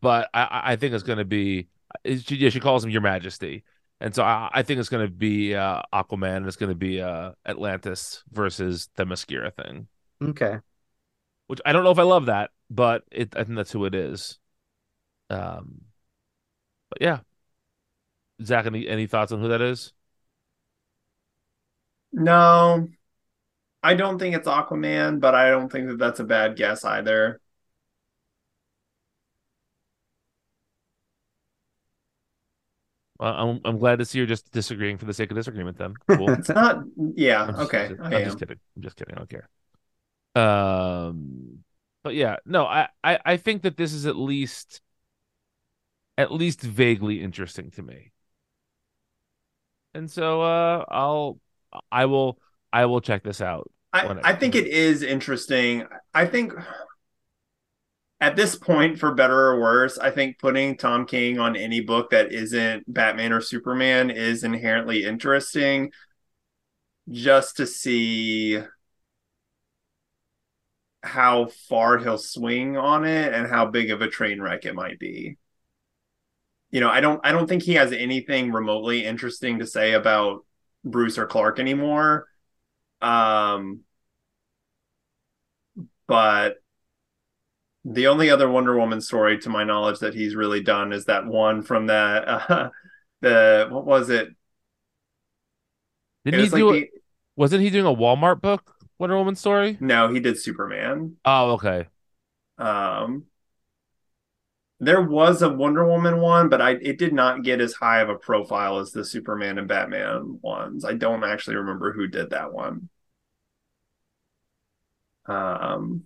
but 0.00 0.28
I 0.32 0.42
I- 0.42 0.72
I 0.72 0.76
think 0.76 0.94
it's 0.94 1.02
gonna 1.02 1.24
be 1.24 1.68
she, 2.04 2.36
yeah, 2.36 2.50
she 2.50 2.60
calls 2.60 2.84
him 2.84 2.90
Your 2.90 3.00
Majesty. 3.00 3.64
And 4.00 4.14
so 4.14 4.22
I, 4.22 4.50
I 4.52 4.62
think 4.62 4.80
it's 4.80 4.88
gonna 4.88 5.08
be 5.08 5.54
uh 5.54 5.82
Aquaman 5.92 6.38
and 6.38 6.46
it's 6.46 6.56
gonna 6.56 6.74
be 6.74 7.00
uh 7.00 7.32
Atlantis 7.46 8.22
versus 8.30 8.88
the 8.96 9.04
Themyscira 9.04 9.54
thing. 9.54 9.88
Okay. 10.22 10.60
which 11.46 11.60
I 11.64 11.72
don't 11.72 11.84
know 11.84 11.90
if 11.90 11.98
I 11.98 12.02
love 12.02 12.26
that, 12.26 12.50
but 12.70 13.04
it 13.10 13.36
I 13.36 13.44
think 13.44 13.56
that's 13.56 13.72
who 13.72 13.84
it 13.84 13.94
is. 13.94 14.38
Um, 15.30 15.82
but 16.90 16.98
yeah, 17.00 17.20
Zach, 18.42 18.66
any 18.66 18.88
any 18.88 19.06
thoughts 19.06 19.32
on 19.32 19.40
who 19.40 19.48
that 19.48 19.60
is? 19.60 19.92
No, 22.12 22.88
I 23.82 23.94
don't 23.94 24.18
think 24.18 24.36
it's 24.36 24.48
Aquaman, 24.48 25.20
but 25.20 25.34
I 25.34 25.50
don't 25.50 25.70
think 25.70 25.88
that 25.88 25.98
that's 25.98 26.20
a 26.20 26.24
bad 26.24 26.56
guess 26.56 26.84
either. 26.84 27.40
I'm 33.20 33.60
I'm 33.64 33.78
glad 33.78 33.98
to 34.00 34.04
see 34.04 34.18
you're 34.18 34.26
just 34.26 34.50
disagreeing 34.52 34.98
for 34.98 35.04
the 35.06 35.14
sake 35.14 35.30
of 35.30 35.36
disagreement. 35.36 35.78
Then 35.78 35.94
cool. 36.08 36.30
It's 36.32 36.48
not. 36.48 36.84
Yeah. 37.14 37.42
I'm 37.44 37.48
just- 37.54 37.60
Okay. 37.62 37.88
just- 37.88 38.00
I'm 38.02 38.24
just 38.24 38.38
kidding. 38.38 38.58
I'm 38.76 38.82
just 38.82 38.96
kidding. 38.96 39.14
I 39.14 39.18
don't 39.18 39.30
care. 39.30 39.48
Um, 40.34 41.60
but 42.04 42.14
yeah, 42.14 42.36
no, 42.44 42.66
I, 42.66 42.88
I 43.02 43.18
I 43.24 43.36
think 43.38 43.62
that 43.62 43.76
this 43.76 43.92
is 43.92 44.06
at 44.06 44.16
least 44.16 44.80
at 46.18 46.30
least 46.32 46.60
vaguely 46.62 47.22
interesting 47.22 47.70
to 47.72 47.82
me. 47.82 48.12
And 49.94 50.10
so 50.10 50.42
uh 50.42 50.84
I'll 50.88 51.38
I 51.90 52.04
will 52.06 52.38
I 52.72 52.84
will 52.86 53.00
check 53.00 53.22
this 53.22 53.40
out. 53.40 53.70
I, 53.92 54.14
I 54.24 54.34
think 54.34 54.54
it 54.54 54.66
is 54.66 55.02
interesting. 55.02 55.86
I 56.12 56.26
think 56.26 56.52
at 58.20 58.34
this 58.34 58.56
point, 58.56 58.98
for 58.98 59.14
better 59.14 59.38
or 59.48 59.60
worse, 59.60 59.98
I 59.98 60.10
think 60.10 60.38
putting 60.38 60.76
Tom 60.76 61.04
King 61.06 61.38
on 61.38 61.54
any 61.54 61.80
book 61.80 62.10
that 62.10 62.32
isn't 62.32 62.84
Batman 62.92 63.32
or 63.32 63.42
Superman 63.42 64.10
is 64.10 64.42
inherently 64.42 65.04
interesting 65.04 65.92
just 67.10 67.56
to 67.56 67.66
see 67.66 68.58
how 71.02 71.46
far 71.46 71.98
he'll 71.98 72.18
swing 72.18 72.76
on 72.76 73.04
it 73.04 73.32
and 73.32 73.46
how 73.46 73.66
big 73.66 73.90
of 73.90 74.02
a 74.02 74.08
train 74.08 74.40
wreck 74.40 74.64
it 74.64 74.74
might 74.74 74.98
be. 74.98 75.36
You 76.70 76.80
know, 76.80 76.90
I 76.90 77.00
don't 77.00 77.20
I 77.24 77.32
don't 77.32 77.46
think 77.46 77.62
he 77.62 77.74
has 77.74 77.92
anything 77.92 78.52
remotely 78.52 79.04
interesting 79.04 79.60
to 79.60 79.66
say 79.66 79.92
about 79.92 80.44
Bruce 80.84 81.16
or 81.18 81.26
Clark 81.26 81.58
anymore. 81.58 82.26
Um 83.00 83.82
but 86.06 86.56
the 87.88 88.08
only 88.08 88.30
other 88.30 88.50
Wonder 88.50 88.76
Woman 88.76 89.00
story, 89.00 89.38
to 89.38 89.48
my 89.48 89.62
knowledge, 89.62 90.00
that 90.00 90.14
he's 90.14 90.34
really 90.34 90.60
done 90.60 90.92
is 90.92 91.04
that 91.04 91.24
one 91.24 91.62
from 91.62 91.86
that 91.86 92.28
uh, 92.50 92.70
the 93.20 93.68
what 93.70 93.86
was 93.86 94.10
it? 94.10 94.28
Didn't 96.24 96.34
it 96.34 96.42
he 96.42 96.42
was 96.42 96.52
like 96.52 96.60
do 96.60 96.72
the? 96.72 96.90
Wasn't 97.36 97.62
he 97.62 97.70
doing 97.70 97.86
a 97.86 97.94
Walmart 97.96 98.40
book, 98.40 98.74
Wonder 98.98 99.16
Woman 99.16 99.36
story? 99.36 99.76
no, 99.80 100.12
he 100.12 100.20
did 100.20 100.38
Superman. 100.40 101.16
Oh, 101.24 101.52
okay. 101.52 101.86
Um, 102.58 103.26
there 104.80 105.02
was 105.02 105.42
a 105.42 105.48
Wonder 105.48 105.86
Woman 105.86 106.20
one, 106.20 106.48
but 106.48 106.60
I 106.60 106.72
it 106.72 106.98
did 106.98 107.12
not 107.12 107.44
get 107.44 107.60
as 107.60 107.74
high 107.74 108.00
of 108.00 108.08
a 108.08 108.16
profile 108.16 108.78
as 108.78 108.90
the 108.90 109.04
Superman 109.04 109.58
and 109.58 109.68
Batman 109.68 110.40
ones. 110.42 110.84
I 110.84 110.94
don't 110.94 111.24
actually 111.24 111.56
remember 111.56 111.92
who 111.92 112.08
did 112.08 112.30
that 112.30 112.52
one. 112.52 112.88
Um, 115.26 116.04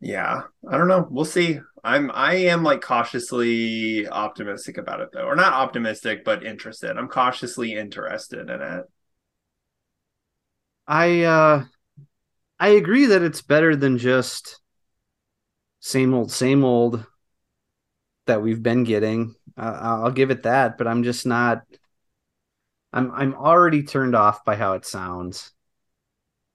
yeah, 0.00 0.42
I 0.70 0.78
don't 0.78 0.88
know. 0.88 1.06
We'll 1.10 1.24
see. 1.24 1.60
I'm 1.82 2.10
I 2.12 2.34
am 2.34 2.62
like 2.62 2.80
cautiously 2.82 4.06
optimistic 4.08 4.78
about 4.78 5.00
it 5.00 5.10
though, 5.12 5.24
or 5.24 5.34
not 5.36 5.52
optimistic, 5.52 6.24
but 6.24 6.44
interested. 6.44 6.96
I'm 6.96 7.08
cautiously 7.08 7.74
interested 7.74 8.48
in 8.50 8.60
it. 8.62 8.84
I 10.88 11.22
uh 11.22 11.64
I 12.60 12.68
agree 12.70 13.06
that 13.06 13.22
it's 13.22 13.42
better 13.42 13.76
than 13.76 13.98
just 13.98 14.60
same 15.80 16.14
old 16.14 16.30
same 16.30 16.64
old 16.64 17.04
that 18.26 18.42
we've 18.42 18.62
been 18.62 18.84
getting. 18.84 19.34
Uh, 19.56 19.78
I'll 19.80 20.10
give 20.10 20.30
it 20.30 20.42
that, 20.44 20.78
but 20.78 20.86
I'm 20.86 21.02
just 21.02 21.26
not 21.26 21.62
I'm 22.92 23.10
I'm 23.12 23.34
already 23.34 23.82
turned 23.82 24.14
off 24.14 24.44
by 24.44 24.56
how 24.56 24.74
it 24.74 24.84
sounds. 24.84 25.52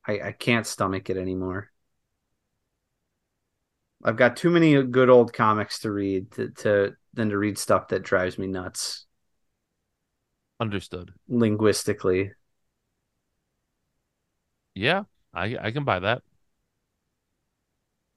I 0.08 0.20
I 0.22 0.32
can't 0.32 0.66
stomach 0.66 1.10
it 1.10 1.18
anymore. 1.18 1.73
I've 4.04 4.18
got 4.18 4.36
too 4.36 4.50
many 4.50 4.82
good 4.84 5.10
old 5.10 5.34
comics 5.34 5.80
to 5.80 5.92
read 5.92 6.32
to, 6.34 6.50
to 6.50 6.96
than 7.13 7.30
to 7.30 7.38
read 7.38 7.58
stuff 7.58 7.88
that 7.89 8.04
drives 8.04 8.38
me 8.38 8.48
nuts 8.48 9.06
Understood. 10.60 11.13
linguistically. 11.28 12.32
Yeah, 14.76 15.04
I 15.34 15.58
I 15.60 15.72
can 15.72 15.84
buy 15.84 16.00
that. 16.00 16.22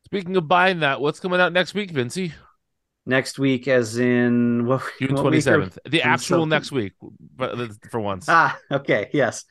Speaking 0.06 0.36
of 0.36 0.46
buying 0.46 0.80
that, 0.80 1.00
what's 1.00 1.20
coming 1.20 1.40
out 1.40 1.52
next 1.52 1.74
week, 1.74 1.90
Vincey? 1.90 2.32
Next 3.04 3.38
week, 3.38 3.68
as 3.68 3.98
in 3.98 4.66
what, 4.66 4.82
June 4.98 5.16
twenty 5.16 5.40
seventh, 5.40 5.78
the 5.88 6.02
actual 6.02 6.46
next 6.46 6.72
week, 6.72 6.92
but 7.36 7.58
uh, 7.58 7.68
for 7.90 8.00
once. 8.00 8.26
Ah, 8.28 8.58
okay, 8.70 9.10
yes. 9.12 9.44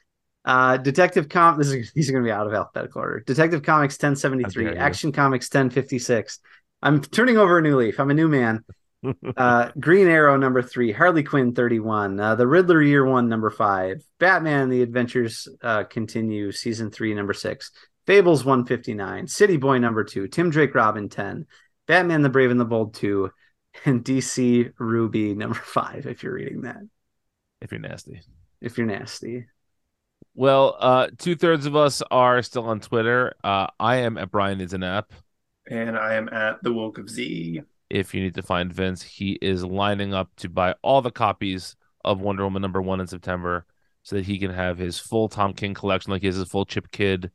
Uh, 0.45 0.77
Detective 0.77 1.27
Com. 1.27 1.58
This 1.58 1.71
is 1.71 1.91
these 1.93 2.08
are 2.08 2.13
going 2.13 2.23
to 2.23 2.27
be 2.27 2.31
out 2.31 2.45
of 2.47 2.53
alphabetical 2.53 3.01
order. 3.01 3.19
Detective 3.21 3.63
Comics 3.63 3.97
ten 3.97 4.15
seventy 4.15 4.43
How 4.43 4.49
three. 4.49 4.65
dare. 4.65 4.77
Action 4.77 5.12
Comics 5.12 5.49
ten 5.49 5.69
fifty 5.69 5.99
six. 5.99 6.39
I'm 6.81 7.01
turning 7.01 7.38
over 7.38 7.58
a 7.58 7.62
new 7.62 7.77
leaf. 7.77 7.99
I'm 7.99 8.12
a 8.12 8.13
new 8.13 8.27
man. 8.27 8.63
uh, 9.38 9.71
Green 9.79 10.08
Arrow 10.08 10.38
number 10.38 10.62
three, 10.62 10.91
Harley 10.91 11.23
Quinn 11.23 11.53
31, 11.53 12.19
uh, 12.19 12.36
The 12.36 12.47
Riddler 12.47 12.81
year 12.81 13.05
one 13.05 13.29
number 13.29 13.49
five, 13.51 14.03
Batman 14.19 14.69
the 14.69 14.81
Adventures 14.81 15.47
uh, 15.62 15.84
continue 15.84 16.51
season 16.51 16.89
three 16.89 17.13
number 17.13 17.34
six, 17.34 17.71
Fables 18.08 18.43
159, 18.43 19.27
City 19.27 19.58
Boy 19.58 19.77
number 19.77 20.03
two, 20.03 20.27
Tim 20.27 20.49
Drake 20.49 20.73
Robin 20.73 21.10
10, 21.10 21.45
Batman 21.88 22.23
the 22.23 22.29
Brave 22.29 22.49
and 22.51 22.60
the 22.60 22.65
Bold 22.65 22.95
2, 22.95 23.29
and 23.86 24.03
DC 24.03 24.71
Ruby 24.79 25.34
number 25.36 25.55
five, 25.63 26.08
if 26.08 26.23
you're 26.23 26.34
reading 26.34 26.62
that, 26.62 26.81
if 27.62 27.71
you're 27.71 27.81
nasty. 27.81 28.21
if 28.62 28.77
you're 28.77 28.88
nasty. 28.88 29.45
Well, 30.36 30.76
uh, 30.80 31.08
two 31.17 31.36
thirds 31.36 31.65
of 31.65 31.76
us 31.76 32.02
are 32.12 32.41
still 32.41 32.65
on 32.65 32.82
Twitter. 32.82 33.34
Uh, 33.43 33.67
I 33.80 33.98
am 33.98 34.17
at 34.17 34.32
Brian 34.32 34.60
is 34.60 34.74
an 34.74 34.84
app. 34.84 35.13
And 35.69 35.98
I 35.98 36.15
am 36.15 36.28
at 36.30 36.62
the 36.62 36.74
Woke 36.74 36.98
of 36.98 37.10
Z. 37.10 37.62
If 37.89 38.13
you 38.13 38.21
need 38.21 38.36
to 38.36 38.41
find 38.43 38.71
Vince, 38.74 39.02
he 39.02 39.34
is 39.41 39.63
lining 39.63 40.13
up 40.13 40.30
to 40.38 40.50
buy 40.50 40.76
all 40.82 41.02
the 41.02 41.12
copies 41.12 41.76
of 42.04 42.19
Wonder 42.19 42.43
Woman 42.43 42.62
number 42.62 42.82
one 42.82 43.00
in 43.00 43.08
September, 43.08 43.65
so 44.04 44.17
that 44.17 44.26
he 44.26 44.38
can 44.38 44.52
have 44.52 44.78
his 44.78 45.00
full 45.00 45.30
Tom 45.30 45.54
King 45.54 45.74
collection, 45.74 46.12
like 46.12 46.21
he 46.21 46.28
has 46.28 46.36
his 46.36 46.50
full 46.50 46.65
Chip 46.65 46.91
Kidd. 46.91 47.32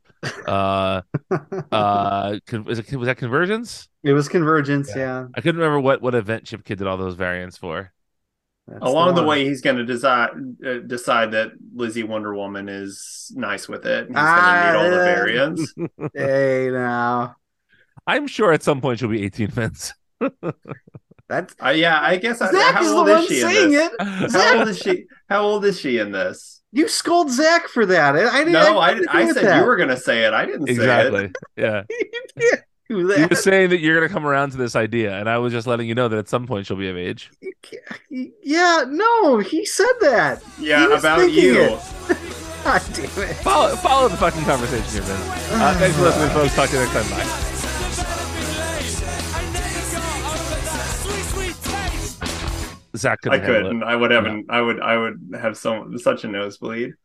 Uh, 0.47 1.01
uh, 1.71 2.37
con- 2.45 2.67
is 2.69 2.79
it 2.79 2.93
was 2.95 3.07
that 3.07 3.17
Convergence? 3.17 3.89
It 4.03 4.13
was 4.13 4.29
Convergence, 4.29 4.89
Yeah. 4.95 5.01
yeah. 5.21 5.27
I 5.35 5.41
couldn't 5.41 5.59
remember 5.59 5.79
what 5.79 6.01
what 6.01 6.13
event 6.15 6.45
Chip 6.45 6.63
Kidd 6.63 6.77
did 6.77 6.87
all 6.87 6.97
those 6.97 7.15
variants 7.15 7.57
for. 7.57 7.91
That's 8.67 8.83
Along 8.83 9.15
the, 9.15 9.21
one. 9.21 9.29
way, 9.29 9.45
he's 9.45 9.61
going 9.61 9.77
to 9.77 9.85
decide 9.85 10.29
uh, 10.65 10.75
decide 10.87 11.31
that 11.31 11.51
Lizzie 11.73 12.03
Wonder 12.03 12.33
Woman 12.35 12.69
is 12.69 13.31
nice 13.35 13.67
with 13.67 13.85
it. 13.85 14.07
He's 14.07 14.15
Ah, 14.17 14.71
going 14.71 14.73
to 14.73 14.89
need 14.89 14.93
all 14.93 14.99
the 14.99 15.05
variants. 15.05 15.73
Hey, 16.13 16.69
now. 16.71 17.35
I'm 18.07 18.27
sure 18.27 18.53
at 18.53 18.63
some 18.63 18.79
point 18.81 18.99
she'll 18.99 19.09
be 19.09 19.23
18 19.25 19.47
Vince. 19.49 19.93
That's 21.29 21.55
Uh, 21.63 21.69
yeah, 21.69 21.99
I 22.01 22.17
guess. 22.17 22.41
I, 22.41 22.51
Zach 22.51 22.75
how 22.75 22.81
is 22.83 22.89
the 22.89 22.95
old 22.95 23.07
one 23.07 23.17
is 23.23 23.27
she 23.27 23.41
saying 23.41 23.71
this? 23.71 23.91
it. 23.99 24.31
How 24.31 24.59
old 24.59 24.67
is 24.69 24.77
she? 24.79 25.05
How 25.29 25.41
old 25.43 25.65
is 25.65 25.79
she 25.79 25.97
in 25.97 26.11
this? 26.11 26.61
You 26.73 26.87
scold 26.87 27.29
Zach 27.31 27.67
for 27.67 27.85
that. 27.85 28.15
I, 28.15 28.27
I 28.29 28.37
didn't. 28.39 28.53
No, 28.53 28.77
I, 28.77 28.87
I, 28.89 28.93
didn't 28.93 29.09
I 29.09 29.25
said 29.31 29.43
that. 29.45 29.59
you 29.59 29.65
were 29.65 29.75
going 29.75 29.89
to 29.89 29.97
say 29.97 30.23
it. 30.25 30.33
I 30.33 30.45
didn't 30.45 30.67
say 30.67 30.73
exactly. 30.73 31.25
it. 31.25 31.35
Yeah. 31.57 31.83
Do 32.91 33.07
He 33.07 33.25
was 33.25 33.41
saying 33.41 33.69
that 33.69 33.79
you're 33.79 33.95
gonna 33.95 34.11
come 34.11 34.27
around 34.27 34.51
to 34.51 34.57
this 34.57 34.75
idea, 34.75 35.17
and 35.17 35.29
I 35.29 35.37
was 35.37 35.53
just 35.53 35.65
letting 35.65 35.87
you 35.87 35.95
know 35.95 36.09
that 36.09 36.19
at 36.19 36.27
some 36.27 36.45
point 36.45 36.65
she'll 36.65 36.75
be 36.75 36.89
of 36.89 36.97
age. 36.97 37.31
Yeah, 38.09 38.83
no, 38.85 39.37
he 39.37 39.65
said 39.65 39.93
that. 40.01 40.43
Yeah, 40.59 40.93
about 40.97 41.31
you. 41.31 41.57
it. 41.57 41.79
God 42.65 42.81
damn 42.93 43.05
it. 43.05 43.33
Follow 43.37 43.77
follow 43.77 44.09
the 44.09 44.17
fucking 44.17 44.43
conversation 44.43 44.91
here, 44.91 45.01
Vince. 45.03 45.51
Uh, 45.51 45.73
thanks 45.79 45.95
for 45.95 46.03
listening, 46.03 46.29
folks. 46.31 46.53
Talk 46.53 46.69
to 46.69 46.75
you 46.75 46.81
next 46.81 46.91
time. 46.91 47.09
Bye. 47.11 47.47
Zach 52.97 53.19
I 53.23 53.39
couldn't 53.39 53.45
handle 53.45 53.55
it. 53.55 53.63
couldn't. 53.63 53.83
I 53.83 53.95
would 53.95 54.11
have. 54.11 54.25
an 54.25 54.45
I 54.49 54.59
would. 54.59 54.81
I 54.81 54.97
would 54.97 55.33
have 55.41 55.55
so 55.55 55.95
such 55.95 56.25
a 56.25 56.27
nosebleed. 56.27 56.95